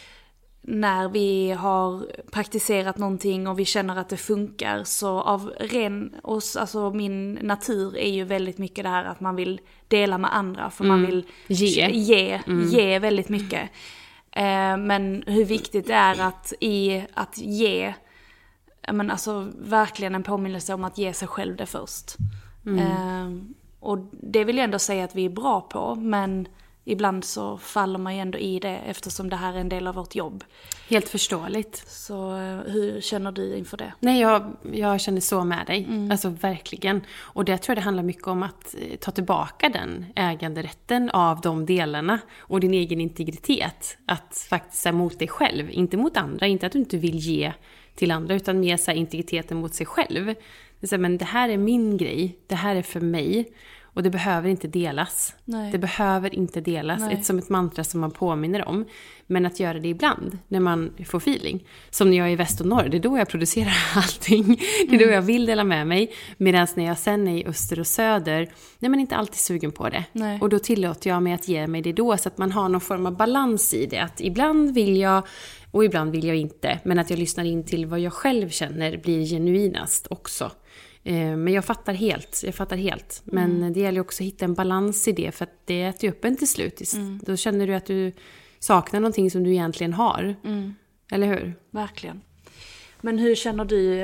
[0.62, 6.94] när vi har praktiserat någonting och vi känner att det funkar så av ren, alltså
[6.94, 10.84] min natur är ju väldigt mycket det här att man vill dela med andra för
[10.84, 11.02] mm.
[11.02, 12.70] man vill ge, ge, mm.
[12.70, 13.70] ge väldigt mycket.
[14.32, 17.94] Eh, men hur viktigt det är att i att ge
[18.94, 22.16] men alltså verkligen en påminnelse om att ge sig själv det först.
[22.66, 22.80] Mm.
[22.80, 23.44] Eh,
[23.80, 26.48] och det vill jag ändå säga att vi är bra på, men
[26.86, 29.96] ibland så faller man ju ändå i det eftersom det här är en del av
[29.96, 30.44] vårt jobb.
[30.90, 31.84] Helt förståeligt.
[31.88, 33.94] Så eh, hur känner du inför det?
[34.00, 35.86] Nej, jag, jag känner så med dig.
[35.90, 36.12] Mm.
[36.12, 37.02] Alltså verkligen.
[37.18, 41.42] Och det tror jag det handlar mycket om att eh, ta tillbaka den äganderätten av
[41.42, 43.98] de delarna och din egen integritet.
[44.06, 46.48] Att faktiskt säga mot dig själv, inte mot andra.
[46.48, 47.54] Inte att du inte vill ge
[47.98, 50.34] till andra utan mer så integriteten mot sig själv.
[50.80, 53.50] Det här, men det här är min grej, det här är för mig.
[53.98, 55.36] Och det behöver inte delas.
[55.46, 55.72] Nej.
[55.72, 57.12] Det behöver inte delas.
[57.12, 58.86] Ett, som ett mantra som man påminner om.
[59.28, 61.68] Men att göra det ibland, när man får feeling.
[61.90, 64.60] Som när jag är i väst och norr, det är då jag producerar allting.
[64.90, 65.16] Det är då mm.
[65.16, 66.14] jag vill dela med mig.
[66.38, 69.90] Medan när jag sen är i öster och söder, nej men inte alltid sugen på
[69.90, 70.04] det.
[70.12, 70.40] Nej.
[70.42, 72.82] Och då tillåter jag mig att ge mig det då, så att man har någon
[72.82, 74.00] form av balans i det.
[74.00, 75.24] Att ibland vill jag
[75.78, 76.80] och ibland vill jag inte.
[76.84, 80.52] Men att jag lyssnar in till vad jag själv känner blir genuinast också.
[81.04, 83.22] Eh, men jag fattar helt, jag fattar helt.
[83.26, 83.74] Men mm.
[83.74, 86.26] det gäller också att hitta en balans i det för att det äter ju upp
[86.26, 86.94] en till slut.
[86.94, 87.20] Mm.
[87.26, 88.12] Då känner du att du
[88.60, 90.36] saknar någonting som du egentligen har.
[90.44, 90.76] Mm.
[91.12, 91.54] Eller hur?
[91.70, 92.22] Verkligen.
[93.02, 94.02] Men hur känner du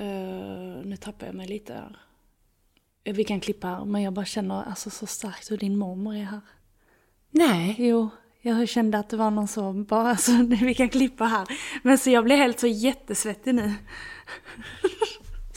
[0.00, 1.96] uh, nu tappar jag mig lite här.
[3.04, 6.24] Vi kan klippa här, men jag bara känner alltså så starkt hur din mormor är
[6.24, 6.40] här.
[7.30, 7.74] Nej.
[7.78, 8.08] Jo,
[8.42, 11.46] jag kände att det var någon som bara, alltså vi kan klippa här.
[11.82, 13.72] Men så jag blev helt så jättesvettig nu.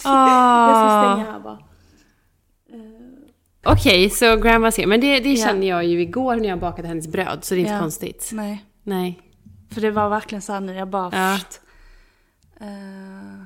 [0.06, 1.60] Jag ska stänga här bara.
[3.66, 4.88] Okej, så grandma's here.
[4.88, 7.62] Men det, det känner jag ju igår när jag bakade hennes bröd, så det är
[7.62, 7.80] inte Ja.
[7.80, 8.30] konstigt.
[8.34, 9.22] Nej, Nej.
[9.72, 11.10] för det var verkligen så här nu, jag bara...
[11.12, 11.40] Ja.
[12.66, 13.44] Eh,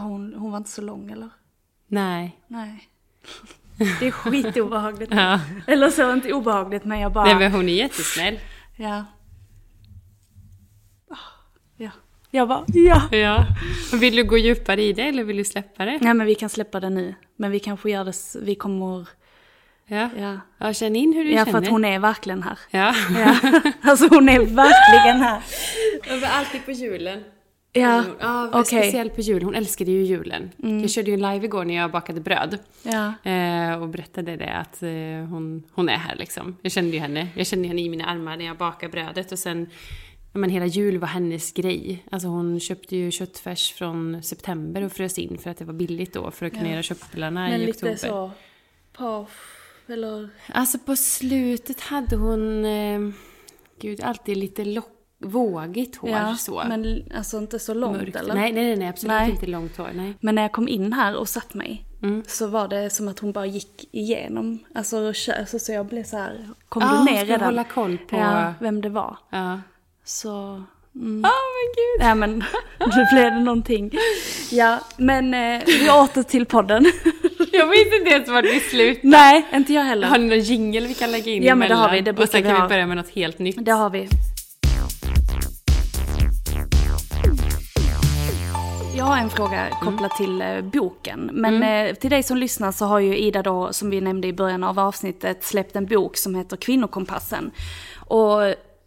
[0.00, 1.28] hon, hon var inte så lång eller?
[1.86, 2.40] Nej.
[2.48, 2.88] Nej.
[4.00, 5.12] Det är skitobehagligt.
[5.14, 5.40] Ja.
[5.66, 7.24] Eller så, inte obehagligt men jag bara...
[7.24, 8.38] Nej, men hon är jättesnäll.
[8.76, 9.04] Ja.
[11.10, 11.16] Ah,
[11.76, 11.90] Ja.
[12.30, 13.02] Jag bara, ja.
[13.10, 13.46] Ja.
[13.92, 15.98] Vill du gå djupare i det eller vill du släppa det?
[16.00, 17.14] Nej men vi kan släppa det nu.
[17.36, 19.08] Men vi kanske gör det, vi kommer...
[19.88, 20.10] Ja.
[20.18, 21.52] Ja, Ja, känn in hur du ja känner.
[21.52, 22.58] för att hon är verkligen här.
[22.70, 22.94] Ja.
[23.18, 23.36] Ja.
[23.82, 25.42] Alltså hon är verkligen här.
[26.08, 27.24] Jag var alltid på julen.
[27.80, 28.64] Ja, ja okej.
[28.64, 29.44] speciellt på julen.
[29.44, 30.50] Hon älskade ju julen.
[30.56, 32.58] Jag körde ju en live igår när jag bakade bröd.
[32.82, 33.30] Ja.
[33.30, 36.56] Eh, och berättade det att eh, hon, hon är här liksom.
[36.62, 37.28] Jag kände ju henne.
[37.34, 39.32] Jag kände henne i mina armar när jag bakade brödet.
[39.32, 39.70] Och sen,
[40.32, 42.04] ja, men hela jul var hennes grej.
[42.10, 46.12] Alltså hon köpte ju köttfärs från september och frös in för att det var billigt
[46.12, 46.30] då.
[46.30, 47.96] För att kunna göra köttbullarna Men i lite oktober.
[47.96, 48.30] så,
[48.92, 49.56] paff,
[49.88, 50.28] eller...
[50.48, 53.00] Alltså på slutet hade hon, eh,
[53.80, 56.62] gud, alltid lite lock, vågigt hår Ja, så.
[56.68, 58.16] men alltså inte så långt Mörkt.
[58.16, 58.34] eller?
[58.34, 59.30] Nej, nej, nej, nej, absolut Nej.
[59.30, 59.90] inte långt hår.
[59.94, 60.14] Nej.
[60.20, 62.22] Men när jag kom in här och satt mig Mm.
[62.26, 64.58] så var det som att hon bara gick igenom.
[64.74, 67.44] Alltså, kö- alltså så jag blev så här, kom Ah, du ner redan?
[67.44, 69.16] hålla koll på- Ja, vem det var.
[69.30, 69.60] Ja.
[70.04, 70.62] Så...
[70.94, 71.24] Mm.
[71.24, 72.08] Åh men gud!
[72.08, 72.38] Ja men,
[72.96, 73.90] nu blev det någonting.
[74.50, 76.84] Ja, men eh, vi åter till podden.
[77.52, 79.08] Jag vet inte ens var vi slutar.
[79.08, 80.08] Nej, inte jag heller.
[80.08, 82.28] Har ni någon jingle vi kan lägga in Ja, men det har vi, det Och
[82.28, 83.64] sen kan vi börja med något helt nytt.
[83.64, 84.08] Det har vi.
[89.06, 91.30] Har en fråga kopplat till eh, boken.
[91.32, 94.32] Men eh, till dig som lyssnar så har ju Ida då, som vi nämnde i
[94.32, 97.50] början av avsnittet, släppt en bok som heter Kvinnokompassen.
[97.96, 98.40] Och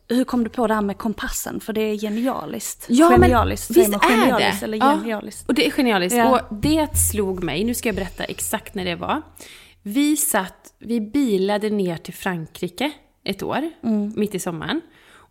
[0.10, 1.60] hur kom du på det här med kompassen?
[1.60, 2.86] För det är genialiskt.
[2.89, 4.65] Ja, men genialiskt, säger visst man är genialiskt det?
[4.65, 5.47] eller Ja, genialiskt?
[5.47, 6.17] och det är genialiskt.
[6.17, 6.29] Ja.
[6.49, 9.21] Och det slog mig, nu ska jag berätta exakt när det var.
[9.82, 12.91] Vi satt, vi bilade ner till Frankrike
[13.23, 14.13] ett år, Mm.
[14.15, 14.82] mitt i sommaren.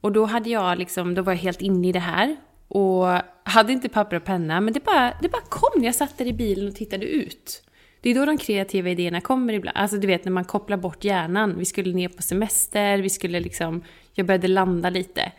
[0.01, 2.37] Och då hade jag liksom, då var jag helt inne i det här.
[2.69, 3.07] Och
[3.49, 5.85] hade inte papper och penna, men det bara, det bara kom.
[5.85, 7.63] Jag satt där i bilen och tittade ut.
[8.01, 9.79] Det är då de kreativa idéerna kommer ibland.
[9.79, 11.59] Alltså du vet när man kopplar bort hjärnan.
[11.59, 13.85] Vi skulle ner på semester, vi skulle liksom,
[14.15, 15.33] jag började landa lite.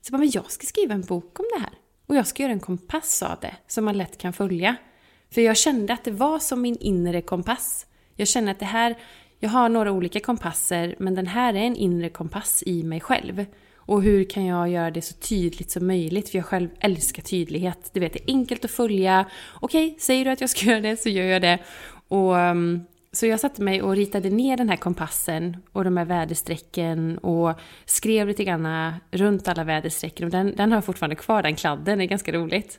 [0.00, 1.72] Så jag bara, men jag ska skriva en bok om det här.
[2.06, 4.76] Och jag ska göra en kompass av det, som man lätt kan följa.
[5.30, 7.86] För jag kände att det var som min inre kompass.
[8.16, 8.96] Jag känner att det här,
[9.40, 13.44] jag har några olika kompasser, men den här är en inre kompass i mig själv.
[13.86, 16.28] Och hur kan jag göra det så tydligt som möjligt?
[16.28, 17.90] För jag själv älskar tydlighet.
[17.92, 19.24] Du vet, det är enkelt att följa.
[19.60, 21.58] Okej, säger du att jag ska göra det så gör jag det.
[22.08, 26.04] Och, um, så jag satte mig och ritade ner den här kompassen och de här
[26.04, 30.24] väderstrecken och skrev lite grann runt alla väderstrecken.
[30.24, 32.78] Och den, den har jag fortfarande kvar, den kladden, det är ganska roligt.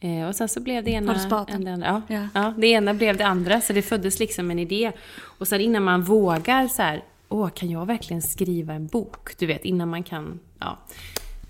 [0.00, 1.12] Eh, och sen så blev det ena...
[1.12, 1.66] Den?
[1.66, 1.86] en- andra.
[2.08, 2.28] Ja, Ja.
[2.34, 2.54] ja.
[2.58, 4.92] det ena blev det andra, så det föddes liksom en idé.
[5.20, 9.38] Och sen innan man vågar så här, åh, kan jag verkligen skriva en bok?
[9.38, 10.78] Du vet, innan man kan, ja.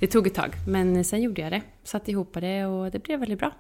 [0.01, 1.62] Det tog ett tag, men sen gjorde jag det.
[1.85, 3.53] Satte ihop det och det blev väldigt bra.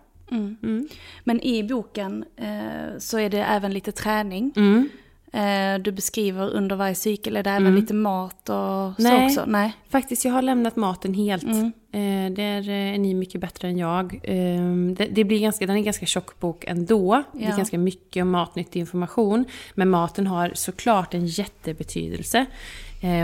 [1.24, 4.52] Men i boken eh, så är det även lite träning.
[4.56, 4.88] Mm.
[5.32, 9.26] Eh, du beskriver under varje cykel, är det även lite mat och så Nej.
[9.26, 9.44] också?
[9.46, 9.72] Nej.
[9.88, 11.42] Faktiskt, jag har lämnat maten helt.
[11.42, 11.72] Mm.
[11.92, 14.20] Eh, där eh, är ni mycket bättre än jag.
[14.22, 17.22] Eh, det, det blir ganska, den är en ganska tjock bok ändå.
[17.32, 17.52] Det Ja.
[17.52, 19.44] är ganska mycket om matnyttig information.
[19.74, 22.46] Men maten har såklart en jättebetydelse.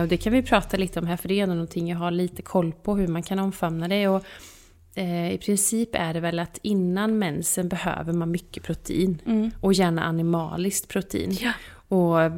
[0.02, 2.10] Och det kan vi prata lite om här, för det är ändå någonting jag har
[2.10, 4.08] lite koll på, hur man kan omfamna det.
[4.08, 4.24] Och,
[5.32, 9.20] I princip är det väl att innan mensen behöver man mycket protein.
[9.60, 11.36] Och gärna animaliskt protein.
[11.40, 11.52] Ja.
[11.94, 12.32] Och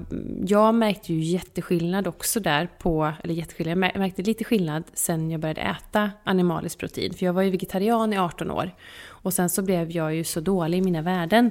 [0.47, 5.41] jag märkte ju jätteskillnad också där på, eller jätteskillnad, jag märkte lite skillnad sen jag
[5.41, 7.15] började äta animaliskt protein.
[7.15, 8.71] För jag var ju vegetarian i 18 år.
[9.07, 11.51] Och sen så blev jag ju så dålig i mina värden.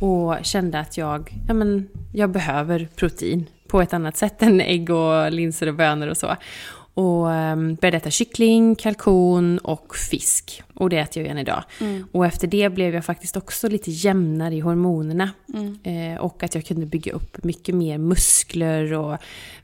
[0.00, 4.90] Och kände att jag, ja men, jag behöver protein på ett annat sätt än ägg
[4.90, 6.36] och linser och bönor och så.
[6.96, 10.62] Och um, började äta kyckling, kalkon och fisk.
[10.74, 11.64] Och det äter jag igen idag.
[12.12, 15.30] Och efter det blev jag faktiskt också lite jämnare i hormonerna.
[15.82, 19.16] Eh, och att jag kunde bygga upp mycket mer muskler och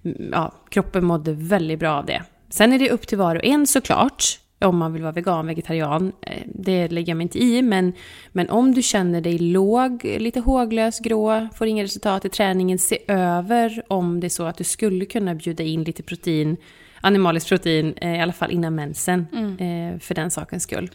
[0.03, 2.23] mm, ja, kroppen mådde väldigt bra av det.
[2.51, 4.25] Sen är det upp till var och en såklart.
[4.61, 6.13] Om man vill vara vegan, vegetarian.
[6.21, 7.63] Eh, Det lägger jag mig inte i.
[7.63, 7.93] Men,
[8.33, 12.79] men om du känner dig låg, lite håglös, grå, får inga resultat i träningen.
[12.79, 16.57] Se över om det är så att du skulle kunna bjuda in lite protein
[17.03, 19.27] animaliskt protein, eh, i alla fall innan mensen,
[19.61, 20.91] eh, för den sakens skull.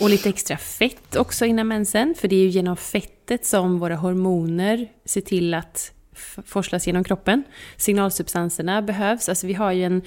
[0.00, 3.96] Och lite extra fett också innan mensen, för det är ju genom fettet som våra
[3.96, 5.92] hormoner ser till att
[6.46, 7.44] forslas genom kroppen.
[7.76, 10.02] Signalsubstanserna behövs, alltså vi har ju en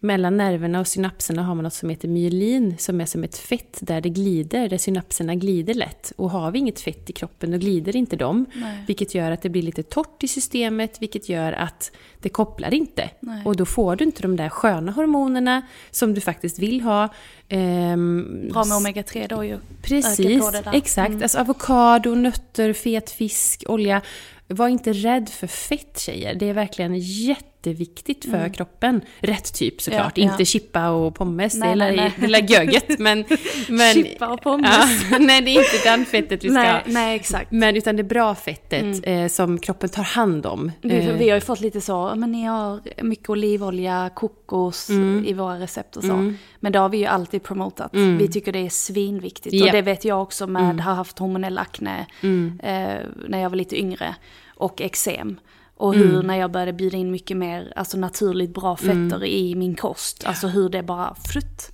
[0.00, 3.78] mellan nerverna och synapserna har man något som heter myelin som är som ett fett
[3.80, 6.12] där det glider, där synapserna glider lätt.
[6.16, 8.46] Och har vi inget fett i kroppen då glider inte de.
[8.54, 8.84] Nej.
[8.86, 13.10] Vilket gör att det blir lite torrt i systemet, vilket gör att det kopplar inte.
[13.20, 13.42] Nej.
[13.44, 17.08] Och då får du inte de där sköna hormonerna som du faktiskt vill ha.
[17.48, 19.58] Ehm, Bra med omega-3 då ju.
[19.82, 20.42] Precis,
[20.72, 21.08] exakt.
[21.10, 21.22] Mm.
[21.22, 24.02] Alltså avokado, nötter, fet fisk, olja.
[24.46, 26.34] Var inte rädd för fett tjejer.
[26.34, 28.52] Det är verkligen jätte jätteviktigt för mm.
[28.52, 29.00] kroppen.
[29.20, 30.44] Rätt typ såklart, ja, inte ja.
[30.44, 32.98] chippa och pommes, nej, det, är är göget.
[32.98, 33.24] Men,
[33.68, 35.04] men, chippa och pommes.
[35.10, 37.52] Ja, nej, det är inte den fettet vi ska nej, nej, exakt.
[37.52, 39.24] Men utan det bra fettet mm.
[39.24, 40.72] eh, som kroppen tar hand om.
[40.80, 41.14] Vi, eh.
[41.14, 45.24] vi har ju fått lite så, men ni har mycket olivolja, kokos mm.
[45.24, 46.12] i våra recept och så.
[46.12, 46.36] Mm.
[46.60, 47.94] Men det har vi ju alltid promotat.
[47.94, 48.18] Mm.
[48.18, 49.54] Vi tycker det är svinviktigt.
[49.54, 49.66] Yeah.
[49.66, 50.78] Och det vet jag också med, mm.
[50.78, 52.60] har haft hormonell akne mm.
[52.62, 52.98] eh,
[53.28, 54.14] när jag var lite yngre.
[54.56, 55.38] Och eksem.
[55.80, 56.26] Och hur mm.
[56.26, 59.24] när jag började bjuda in mycket mer alltså naturligt bra fetter mm.
[59.24, 61.70] i min kost, alltså hur det bara flutt.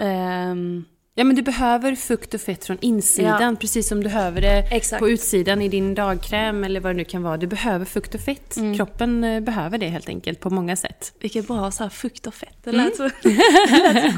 [0.00, 0.84] Um,
[1.14, 3.56] Ja men du behöver fukt och fett från insidan ja.
[3.60, 5.00] precis som du behöver det Exakt.
[5.00, 7.36] på utsidan i din dagkräm eller vad det nu kan vara.
[7.36, 8.56] Du behöver fukt och fett.
[8.56, 8.76] Mm.
[8.76, 11.12] Kroppen eh, behöver det helt enkelt på många sätt.
[11.20, 12.56] Vilket bra så här, fukt och fett.
[12.64, 13.10] Det lät mm.
[13.10, 14.12] så, det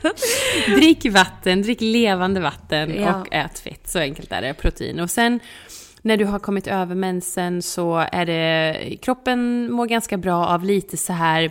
[0.00, 0.08] så
[0.76, 3.20] drick vatten, drick levande vatten ja.
[3.20, 3.88] och ät fett.
[3.88, 4.54] Så enkelt är det.
[4.54, 5.00] Protein.
[5.00, 5.40] Och sen
[6.02, 10.96] när du har kommit över mensen så är det, kroppen mår ganska bra av lite
[10.96, 11.50] så här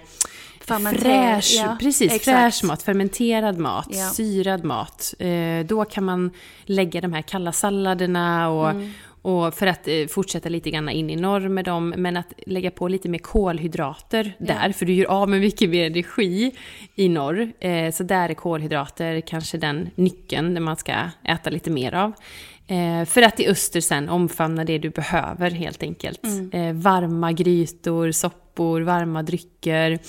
[0.68, 4.10] fräsch, ja, precis, fräsch mat, fermenterad mat, ja.
[4.10, 5.14] syrad mat.
[5.20, 6.32] Eh, då kan man
[6.64, 8.92] lägga de här kalla salladerna och, mm.
[9.22, 12.72] och för att eh, fortsätta lite grann in i norr med dem, men att lägga
[12.72, 14.46] på lite mer kolhydrater ja.
[14.46, 16.56] där, för du gör av med mycket mer energi
[16.96, 17.52] i norr.
[17.60, 20.94] Eh, så där är kolhydrater kanske den nyckeln där man ska
[21.24, 22.14] äta lite mer av.
[22.68, 26.24] Eh, för att i öster sen omfamna det du behöver helt enkelt.
[26.24, 26.52] Mm.
[26.52, 30.00] Eh, varma grytor, soppor, varma drycker.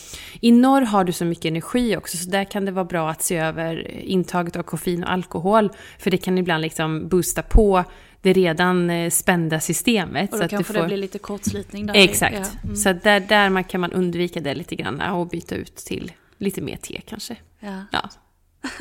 [0.41, 3.23] I norr har du så mycket energi också så där kan det vara bra att
[3.23, 5.71] se över intaget av koffein och alkohol.
[5.99, 7.85] För det kan ibland liksom boosta på
[8.23, 10.33] det redan eh, spända systemet.
[10.33, 10.81] Och då så kanske får...
[10.81, 11.95] det blir lite kortslutning där.
[11.95, 12.37] Exakt.
[12.37, 12.61] Ja.
[12.65, 12.77] Mm.
[12.77, 16.61] Så där, där man kan man undvika det lite grann och byta ut till lite
[16.61, 17.37] mer te kanske.
[17.61, 17.85] Ja.
[17.93, 18.11] ja.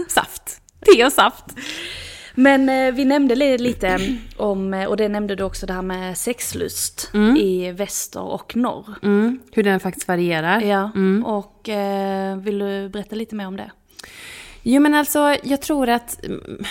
[0.07, 0.61] Saft.
[0.85, 1.45] te och saft.
[2.39, 3.99] Men eh, vi nämnde lite
[4.37, 7.37] om, eh, och det nämnde du också, det här med sexlust mm.
[7.37, 8.85] i väster och norr.
[9.03, 9.39] Mm.
[9.51, 10.61] Hur den faktiskt varierar.
[10.61, 11.25] Ja, mm.
[11.25, 13.71] och eh, vill du berätta lite mer om det?
[14.63, 16.63] Jo men alltså, jag tror att mm,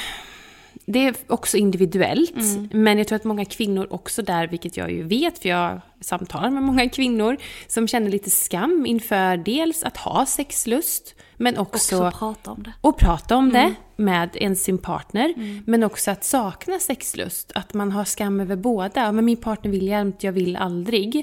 [0.86, 2.68] det är också individuellt, mm.
[2.72, 6.50] men jag tror att många kvinnor också där, vilket jag ju vet, för jag samtalar
[6.50, 12.18] med många kvinnor, som känner lite skam inför dels att ha sexlust, men också, också
[12.18, 12.72] prata om det.
[12.80, 13.52] Och prata om mm.
[13.52, 15.32] det med en sin partner.
[15.36, 15.62] Mm.
[15.66, 17.52] Men också att sakna sexlust.
[17.54, 19.12] Att man har skam över båda.
[19.12, 21.16] Men min partner vill jämt, jag vill aldrig.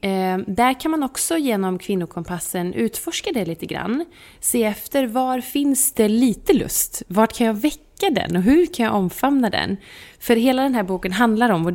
[0.00, 4.04] Eh, där kan man också genom kvinnokompassen utforska det lite grann.
[4.40, 7.02] Se efter var finns det lite lust?
[7.08, 9.76] Vart kan jag väcka den och hur kan jag omfamna den?
[10.18, 11.72] För hela den här boken handlar om, och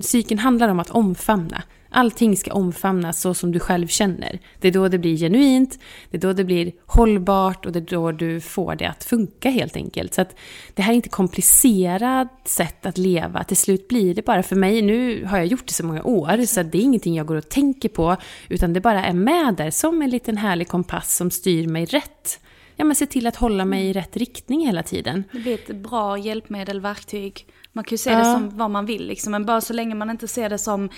[0.00, 1.62] psyken handlar om att omfamna.
[1.96, 4.38] Allting ska omfamnas så som du själv känner.
[4.60, 5.78] Det är då det blir genuint,
[6.10, 9.50] det är då det blir hållbart och det är då du får det att funka
[9.50, 10.14] helt enkelt.
[10.14, 10.36] Så att
[10.74, 13.44] det här är inte komplicerat sätt att leva.
[13.44, 16.46] Till slut blir det bara för mig, nu har jag gjort det så många år
[16.46, 18.16] så det är ingenting jag går och tänker på
[18.48, 22.40] utan det bara är med där som en liten härlig kompass som styr mig rätt.
[22.76, 25.24] Ja men se till att hålla mig i rätt riktning hela tiden.
[25.32, 27.46] Det blir ett bra hjälpmedel, verktyg.
[27.72, 28.18] Man kan ju se ja.
[28.18, 30.88] det som vad man vill liksom, men bara så länge man inte ser det som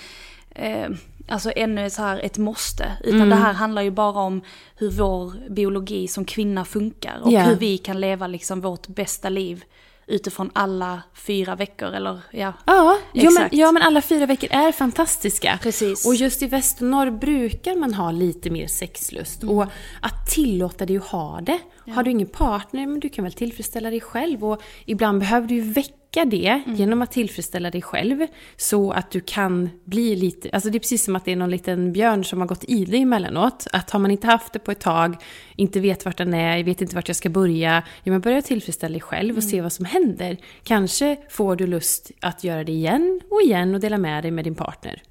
[0.49, 0.89] eh,
[1.27, 2.91] alltså ännu så här ett måste.
[3.03, 3.29] Utan mm.
[3.29, 4.41] det här handlar ju bara om
[4.75, 7.19] hur vår biologi som kvinna funkar.
[7.23, 7.49] Och yeah.
[7.49, 9.63] hur vi kan leva liksom vårt bästa liv
[10.07, 12.53] utifrån alla fyra veckor eller ja.
[12.65, 15.59] Ja, ja, men, ja men alla fyra veckor är fantastiska.
[15.61, 16.05] Precis.
[16.05, 19.43] Och just i väst och norr brukar man ha lite mer sexlust.
[19.43, 19.57] Mm.
[19.57, 19.63] Och
[20.01, 21.59] att tillåta dig att ha det.
[21.85, 21.93] Ja.
[21.93, 24.45] Har du ingen partner, men du kan väl tillfredsställa dig själv.
[24.45, 26.75] Och ibland behöver du ju väcka det mm.
[26.75, 28.27] genom att tillfredsställa dig själv.
[28.57, 31.49] Så att du kan bli lite, alltså det är precis som att det är någon
[31.49, 33.67] liten björn som har gått i dig emellanåt.
[33.73, 35.15] Att har man inte haft det på ett tag,
[35.55, 37.83] inte vet vart den är, vet inte vart jag ska börja.
[38.03, 39.49] Ja men börja tillfredsställa dig själv och mm.
[39.49, 40.37] se vad som händer.
[40.63, 44.43] Kanske får du lust att göra det igen och igen och dela med dig med
[44.43, 45.01] din partner.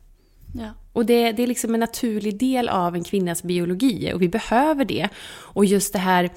[0.55, 0.71] Ja.
[0.93, 4.85] Och det, det är liksom en naturlig del av en kvinnas biologi och vi behöver
[4.85, 5.09] det.
[5.29, 6.31] Och just det här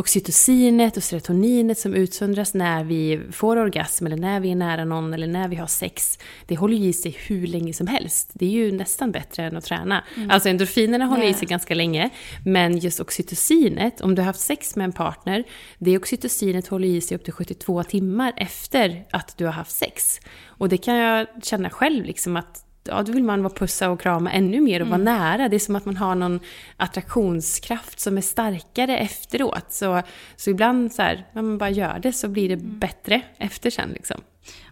[0.00, 5.14] oxytocinet och serotoninet som utsöndras när vi får orgasm eller när vi är nära någon
[5.14, 8.30] eller när vi har sex, det håller ju i sig hur länge som helst.
[8.32, 10.04] Det är ju nästan bättre än att träna.
[10.16, 10.30] Mm.
[10.30, 11.36] Alltså endorfinerna håller yeah.
[11.36, 12.10] i sig ganska länge,
[12.44, 15.44] men just oxytocinet, om du har haft sex med en partner,
[15.78, 20.20] det oxytocinet håller i sig upp till 72 timmar efter att du har haft sex.
[20.46, 24.00] Och det kan jag känna själv, liksom att ja, då vill man vara pussa och
[24.00, 25.04] krama ännu mer och mm.
[25.04, 25.48] vara nära.
[25.48, 26.40] Det är som att man har någon
[26.76, 29.72] attraktionskraft som är starkare efteråt.
[29.72, 30.02] Så,
[30.36, 32.78] så ibland så här, när man bara gör det så blir det mm.
[32.78, 34.20] bättre efter sen liksom.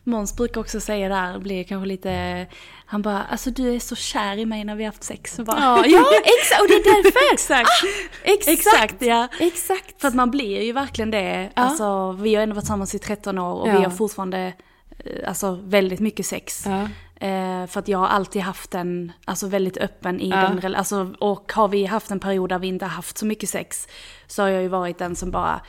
[0.05, 2.47] Måns brukar också säga där, blir kanske lite,
[2.87, 5.39] han bara, alltså du är så kär i mig när vi har haft sex.
[5.39, 6.05] Och bara, ja, ja
[6.41, 7.35] exakt, och det är därför!
[7.35, 7.69] exakt.
[7.69, 7.87] Ah,
[8.23, 8.49] exakt.
[8.49, 9.29] exakt, ja.
[9.41, 10.01] Exakt.
[10.01, 11.51] För att man blir ju verkligen det.
[11.55, 11.63] Ja.
[11.63, 13.79] Alltså, vi har ändå varit tillsammans i 13 år och ja.
[13.79, 14.53] vi har fortfarande
[14.99, 16.63] eh, alltså, väldigt mycket sex.
[16.67, 16.89] Ja.
[17.21, 20.37] Eh, för att jag har alltid haft en, alltså väldigt öppen i ja.
[20.37, 23.49] den alltså, Och har vi haft en period där vi inte har haft så mycket
[23.49, 23.89] sex
[24.27, 25.61] så har jag ju varit den som bara,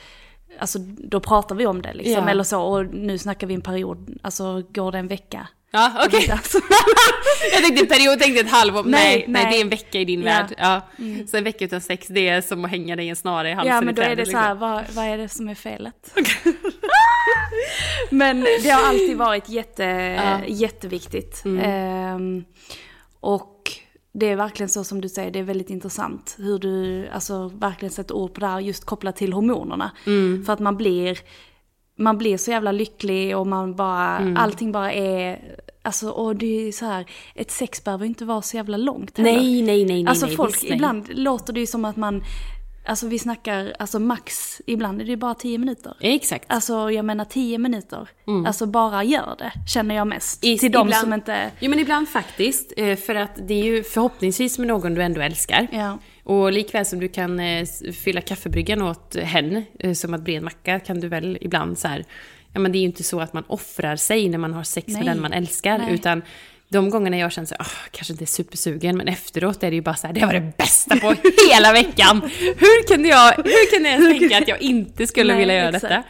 [0.60, 2.24] alltså då pratar vi om det liksom.
[2.24, 2.30] Ja.
[2.30, 5.48] Eller så, och nu snackar vi en period, alltså går det en vecka.
[5.72, 6.24] Ja, okej.
[6.24, 6.28] Okay.
[7.54, 8.84] jag tänkte period, tänkte ett halvår.
[8.84, 10.26] Nej, nej, nej, det är en vecka i din ja.
[10.26, 10.54] värld.
[10.58, 10.82] Ja.
[11.00, 11.28] Mm.
[11.28, 13.54] Så en vecka utan sex, det är som att hänga dig i en snara i
[13.54, 14.60] halsen Ja, men då är det så här, liksom.
[14.60, 16.14] vad, vad är det som är felet?
[16.20, 16.54] Okay.
[18.10, 20.40] men det har alltid varit jätte, ja.
[20.48, 21.46] jätteviktigt.
[21.46, 22.16] Mm.
[22.16, 22.46] Um,
[23.20, 23.72] och
[24.12, 27.92] det är verkligen så som du säger, det är väldigt intressant hur du alltså, verkligen
[27.92, 29.92] sätter ord på det här just kopplat till hormonerna.
[30.06, 30.46] Mm.
[30.46, 31.20] För att man blir,
[32.00, 34.38] man blir så jävla lycklig och man bara, mm.
[34.38, 35.40] allting bara är,
[35.82, 39.32] alltså och det är så här, ett sex behöver inte vara så jävla långt heller.
[39.32, 40.74] Nej, nej, nej, Alltså nej, folk, nej.
[40.74, 42.24] ibland låter det ju som att man
[42.86, 45.94] Alltså vi snackar, alltså max, ibland är det bara tio minuter.
[46.00, 46.46] Exakt.
[46.48, 48.10] Alltså jag menar tio minuter.
[48.28, 48.46] Mm.
[48.46, 50.44] Alltså bara gör det, känner jag mest.
[50.44, 51.52] I, till de som inte...
[51.60, 55.22] Jo men ibland faktiskt, eh, för att det är ju förhoppningsvis med någon du ändå
[55.22, 55.68] älskar.
[55.72, 55.98] Ja.
[56.30, 57.66] Och likväl som du kan eh,
[58.04, 61.88] fylla kaffebryggan åt hen, eh, som att bre en macka, kan du väl ibland så
[61.88, 62.06] här,
[62.54, 64.88] ja men det är ju inte så att man offrar sig när man har sex
[64.88, 64.98] Nej.
[64.98, 65.94] med den man älskar, Nej.
[65.94, 66.22] utan
[66.68, 69.82] de gångerna jag känner så oh, kanske inte är supersugen, men efteråt är det ju
[69.82, 71.16] bara så här, det var det bästa på
[71.50, 72.22] hela veckan.
[72.40, 75.68] Hur kunde jag, hur kunde jag ens tänka att jag inte skulle Nej, vilja göra
[75.68, 75.82] exakt.
[75.82, 76.04] detta?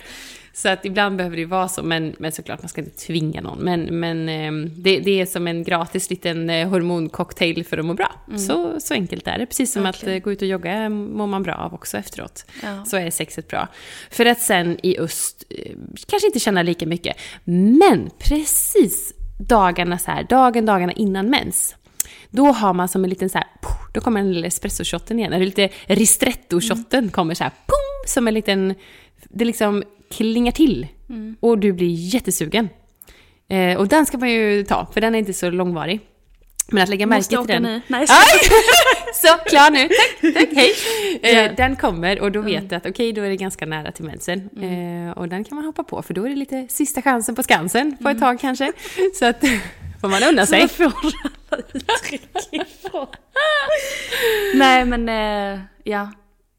[0.54, 3.60] Så att ibland behöver det vara så, men, men såklart man ska inte tvinga någon.
[3.60, 7.94] Men, men eh, det, det, är som en gratis liten eh, hormoncocktail för att må
[7.94, 8.12] bra.
[8.28, 8.40] Mm.
[8.40, 9.46] Så, så enkelt är det.
[9.46, 9.90] Precis som okay.
[9.90, 12.46] att eh, gå ut och jogga mår man bra av också efteråt.
[12.64, 12.86] Ja.
[12.86, 13.68] Så är sexet bra.
[14.12, 15.44] För att sen i öst
[16.08, 17.18] kanske inte känna lika mycket.
[17.44, 21.76] Men precis dagarna så här, dagen, dagarna innan mens.
[22.30, 23.48] Då har man som en liten så här,
[23.94, 27.12] då kommer den lilla espresso-shotten igen, eller lite ristretto-shotten mm.
[27.12, 28.76] kommer så här, pum, som en liten,
[29.24, 30.88] det liksom klingar till.
[31.10, 31.36] Mm.
[31.40, 32.70] Och du blir jättesugen.
[33.50, 36.00] Eh, och den ska man ju ta, för den är inte så långvarig.
[36.72, 37.64] Men att lägga märke till den...
[37.64, 37.82] Nu.
[37.88, 38.08] Nej,
[39.14, 39.88] så, klar nu.
[39.88, 40.74] Tack, tack, hej.
[41.22, 42.68] Eh, den kommer och då vet mm.
[42.68, 44.50] du att okej, okay, då är det ganska nära till mensen.
[44.58, 45.08] Mm.
[45.08, 47.44] Eh, och den kan man hoppa på, för då är det lite sista chansen på
[47.44, 48.20] Skansen på ett mm.
[48.20, 48.72] tag kanske.
[49.20, 49.44] Så att
[50.02, 50.62] får man unna sig.
[50.62, 50.84] Så får
[51.50, 53.08] alla uttryck ifrån.
[54.56, 56.12] Nej men, eh, ja.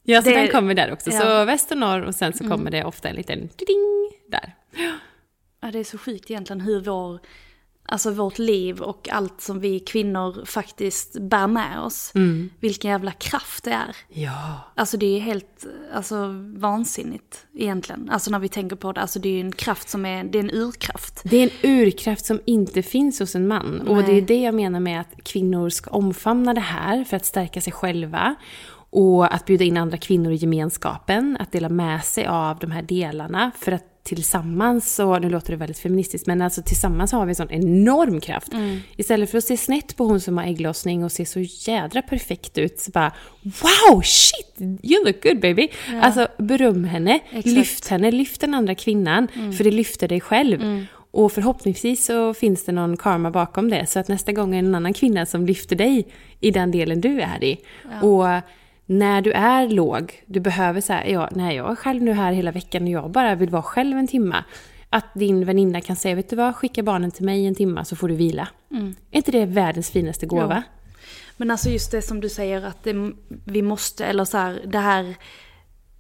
[0.03, 1.11] Ja, så det, den kommer där också.
[1.11, 1.21] Ja.
[1.21, 2.71] Så väst och norr och sen så kommer mm.
[2.71, 4.55] det ofta en liten ding där.
[5.61, 7.21] Ja, det är så sjukt egentligen hur vår
[7.91, 12.13] alltså vårt liv och allt som vi kvinnor faktiskt bär med oss.
[12.15, 12.51] Mm.
[12.61, 13.97] Vilken jävla kraft det är.
[14.09, 14.61] Ja.
[14.75, 18.11] Alltså det är helt alltså, vansinnigt egentligen.
[18.11, 19.01] Alltså när vi tänker på det.
[19.01, 21.21] Alltså det är en kraft som är, det är en urkraft.
[21.25, 23.83] Det är en urkraft som inte finns hos en man.
[23.85, 23.97] Nej.
[23.97, 27.27] Och det är det jag menar med att kvinnor ska omfamna det här för att
[27.27, 28.35] stärka sig själva.
[28.91, 32.83] Och att bjuda in andra kvinnor i gemenskapen, att dela med sig av de här
[32.83, 33.51] delarna.
[33.59, 37.35] För att tillsammans, och nu låter det väldigt feministiskt, men alltså tillsammans har vi en
[37.35, 38.53] sån enorm kraft.
[38.53, 38.81] Mm.
[38.97, 42.59] Istället för att se snett på hon som har ägglossning och se så jädra perfekt
[42.59, 43.13] ut, så bara
[43.43, 45.69] Wow, shit, you look good baby!
[45.93, 46.03] Ja.
[46.03, 47.47] Alltså beröm henne, Exakt.
[47.47, 49.53] lyft henne, lyft den andra kvinnan, mm.
[49.53, 50.63] för det lyfter dig själv.
[50.63, 50.87] Mm.
[51.13, 54.69] Och förhoppningsvis så finns det någon karma bakom det, så att nästa gång är det
[54.69, 56.07] en annan kvinna som lyfter dig
[56.41, 57.59] i den delen du är i.
[57.91, 58.07] Ja.
[58.07, 58.43] Och
[58.91, 62.53] när du är låg, du behöver säga, ja, nej jag är själv nu här hela
[62.53, 64.45] veckan och jag bara vill vara själv en timma.
[64.91, 67.97] Att din väninna kan säga, vet du vad, skicka barnen till mig en timma så
[67.97, 68.49] får du vila.
[68.71, 68.95] Mm.
[69.11, 70.63] Är inte det världens finaste gåva?
[70.67, 70.73] Jo.
[71.37, 73.13] Men alltså just det som du säger att det,
[73.45, 75.15] vi måste, eller så här, det här,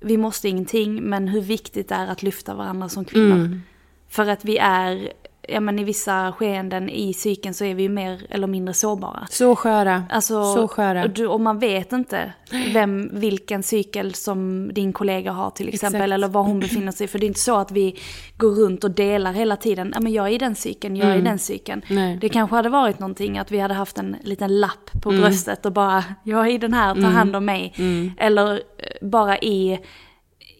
[0.00, 3.36] vi måste ingenting, men hur viktigt det är att lyfta varandra som kvinnor.
[3.36, 3.62] Mm.
[4.08, 5.12] För att vi är
[5.50, 9.26] ja men i vissa skeenden i cykeln så är vi ju mer eller mindre sårbara.
[9.30, 10.04] Så sköra.
[10.10, 11.04] Alltså, så sköra.
[11.04, 12.32] Och, du, och man vet inte
[12.74, 16.00] vem, vilken cykel som din kollega har till exempel.
[16.00, 16.14] Exakt.
[16.14, 17.08] Eller var hon befinner sig.
[17.08, 17.98] För det är inte så att vi
[18.36, 19.90] går runt och delar hela tiden.
[19.94, 21.26] Ja men jag är i den cykeln, jag är mm.
[21.26, 21.82] i den cykeln.
[21.88, 22.18] Nej.
[22.20, 25.22] Det kanske hade varit någonting att vi hade haft en liten lapp på mm.
[25.22, 27.12] bröstet och bara, jag är i den här, ta mm.
[27.12, 27.74] hand om mig.
[27.76, 28.12] Mm.
[28.18, 29.78] Eller eh, bara i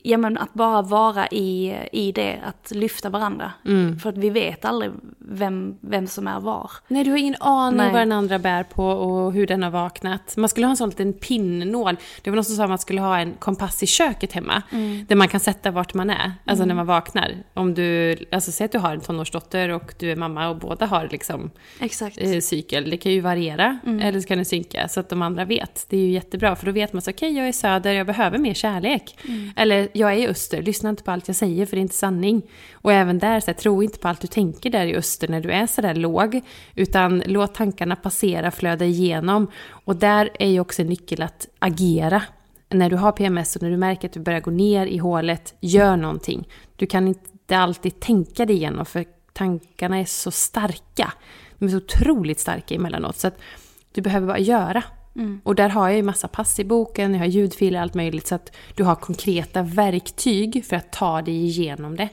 [0.03, 3.53] ja men att bara vara i, i det, att lyfta varandra.
[3.67, 3.99] Mm.
[3.99, 6.71] För att vi vet aldrig vem, vem som är var.
[6.89, 7.93] Nej, du har ingen aning Nej.
[7.93, 10.37] vad den andra bär på och hur den har vaknat.
[10.37, 11.97] Man skulle ha en sån liten pinnål.
[12.23, 14.63] Det var någon som sa att man skulle ha en kompass i köket hemma.
[15.07, 17.35] Där man kan sätta vart man är, alltså när man vaknar.
[17.55, 20.87] Om du, alltså säg att du har en tonårsdotter och du är mamma och båda
[20.87, 22.19] har liksom Exakt.
[22.21, 22.91] eh, cykel.
[22.91, 25.87] Det kan ju variera, eller så kan det synka så att de andra vet.
[25.89, 28.39] Det är ju jättebra, för då vet man så okej, jag är söder, jag behöver
[28.39, 29.19] mer kärlek.
[29.57, 31.95] Eller, jag är i öster, lyssna inte på allt jag säger för det är inte
[31.95, 32.43] sanning.
[32.73, 35.41] Och även där, så här, tro inte på allt du tänker där i öster när
[35.41, 36.41] du är sådär låg,
[36.75, 39.51] utan låt tankarna passera, flöda igenom.
[39.85, 42.23] Och där är ju också en nyckel att agera.
[42.69, 45.55] När du har PMS och när du märker att du börjar gå ner i hålet,
[45.61, 46.49] gör någonting.
[46.77, 51.13] Du kan inte alltid tänka dig igenom, för tankarna är så starka.
[51.59, 53.17] De är så otroligt starka emellanåt.
[53.17, 53.39] Så att
[53.93, 54.83] du behöver bara göra.
[55.43, 58.27] Och där har jag ju massa pass i boken, jag har ljudfiler, allt möjligt.
[58.27, 62.09] Så att du har konkreta verktyg för att ta dig igenom det.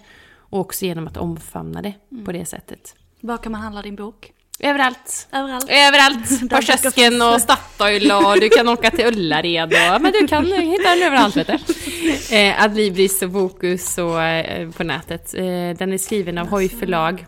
[0.49, 1.93] Och också genom att omfamna det
[2.25, 2.95] på det sättet.
[3.21, 4.33] Var kan man handla din bok?
[4.59, 5.27] Överallt.
[5.31, 5.69] Överallt.
[5.69, 6.49] Överallt!
[6.49, 10.01] På kiosken och Statoil och du kan åka till Ullared och...
[10.01, 12.35] Men du kan hitta den överallt vet du.
[12.35, 15.33] Eh, Adlibris och Bokus och eh, på nätet.
[15.33, 15.43] Eh,
[15.77, 17.25] den är skriven av Hoj förlag.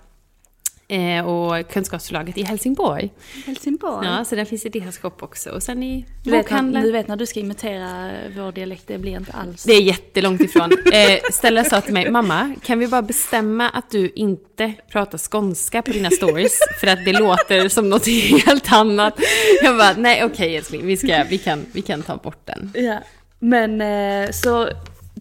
[0.91, 3.09] Eh, och Kunskapsförlaget i Helsingborg.
[3.45, 4.07] Helsingborg.
[4.07, 5.49] Ja, så den finns i deras shop också.
[5.49, 8.97] Och sen i Du, vet, när, du vet när du ska imitera vår dialekt, det
[8.97, 9.63] blir inte alls.
[9.63, 10.71] Det är jättelångt ifrån.
[10.71, 15.81] Eh, Stella sa till mig, mamma, kan vi bara bestämma att du inte pratar skånska
[15.81, 16.59] på dina stories?
[16.79, 18.07] För att det låter som något
[18.45, 19.19] helt annat.
[19.63, 22.71] Jag bara, nej okej älskling, vi, ska, vi, kan, vi kan ta bort den.
[22.75, 22.99] Ja.
[23.39, 24.69] Men eh, så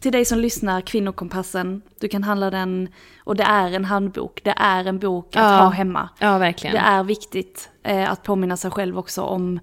[0.00, 2.88] till dig som lyssnar, Kvinnokompassen, du kan handla den,
[3.24, 5.58] och det är en handbok, det är en bok att Ja.
[5.58, 6.08] ha hemma.
[6.18, 6.74] Ja, verkligen.
[6.76, 9.60] Det är viktigt eh, att påminna sig själv också om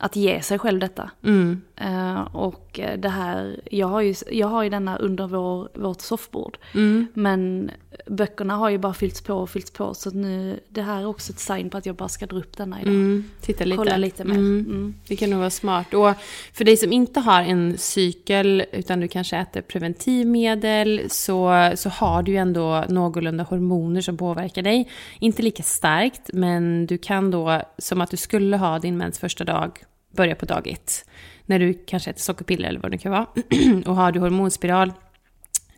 [0.00, 1.10] att ge sig själv detta.
[1.24, 1.60] Mm.
[1.76, 6.58] Eh, och det här, jag har ju, jag har ju denna under vår, vårt soffbord.
[6.74, 7.06] Mm.
[7.14, 7.70] Men
[8.06, 9.94] böckerna har ju bara fyllts på och fyllts på.
[9.94, 12.56] Så nu, det här är också ett sign på att jag bara ska dra upp
[12.56, 12.94] denna idag.
[12.94, 13.24] Mm.
[13.40, 13.76] Titta lite.
[13.76, 14.34] Kolla lite mer.
[14.34, 14.66] Mm.
[14.68, 14.94] Mm.
[15.08, 15.94] Det kan nog vara smart.
[15.94, 16.12] Och
[16.52, 22.22] för dig som inte har en cykel, utan du kanske äter preventivmedel, så, så har
[22.22, 24.90] du ju ändå någorlunda hormoner som påverkar dig.
[25.18, 29.44] Inte lika starkt, men du kan då, som att du skulle ha din mens första
[29.44, 31.04] dag, börja på dag ett.
[31.46, 33.26] När du kanske äter sockerpiller eller vad det kan vara.
[33.86, 34.92] och har du hormonspiral,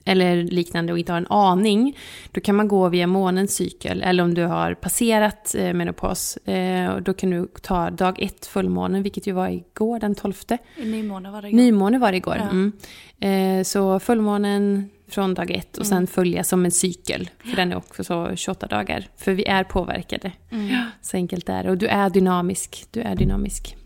[0.05, 1.97] eller liknande och inte har en aning,
[2.31, 4.03] då kan man gå via månens cykel.
[4.03, 8.47] Eller om du har passerat eh, menopaus, eh, och då kan du ta dag ett,
[8.47, 10.35] fullmånen, vilket ju var igår, den 12.
[10.77, 11.57] I nymåne var det igår.
[11.57, 12.37] Nymåne var det igår.
[12.37, 12.49] Ja.
[12.49, 12.73] Mm.
[13.21, 17.31] Eh, så fullmånen från dag ett och sen följa som en cykel.
[17.39, 19.09] För den är också så 28 dagar.
[19.17, 20.33] För vi är påverkade.
[20.49, 21.71] Ja, så enkelt är det.
[21.71, 22.87] Och du är dynamisk.
[22.91, 23.77] Du är dynamisk.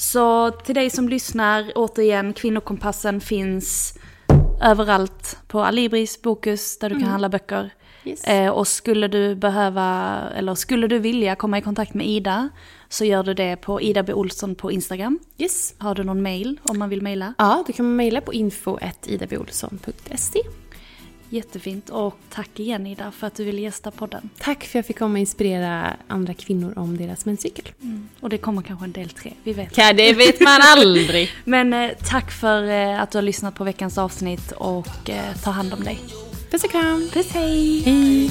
[0.00, 3.94] Så till dig som lyssnar, återigen, Kvinnokompassen finns
[4.62, 7.70] överallt på Alibris, Bokus, där du kan handla böcker.
[8.04, 8.24] Yes.
[8.24, 12.48] Eh, och skulle du behöva, eller skulle du vilja komma i kontakt med Ida,
[12.88, 14.12] så gör du det på Ida B.
[14.12, 15.18] Olsson på Instagram.
[15.38, 15.74] Yes.
[15.78, 17.34] Har du någon mail om man vill mejla?
[17.38, 20.40] Ja, då kan mejla på info.idabolsson.se.
[21.30, 21.90] Jättefint.
[21.90, 24.30] Och tack igen Ida för att du ville gästa podden.
[24.38, 27.68] Tack för att jag fick komma och inspirera andra kvinnor om deras menscykel.
[28.20, 29.78] Och det kommer kanske en del tre, vi vet.
[29.78, 31.30] Ja, det vet man aldrig.
[31.44, 35.50] Men eh, tack för eh, att du har lyssnat på veckans avsnitt och eh, ta
[35.50, 35.98] hand om dig.
[36.50, 37.08] Puss och kram.
[37.12, 37.80] Puss hej!
[37.80, 38.30] Hej.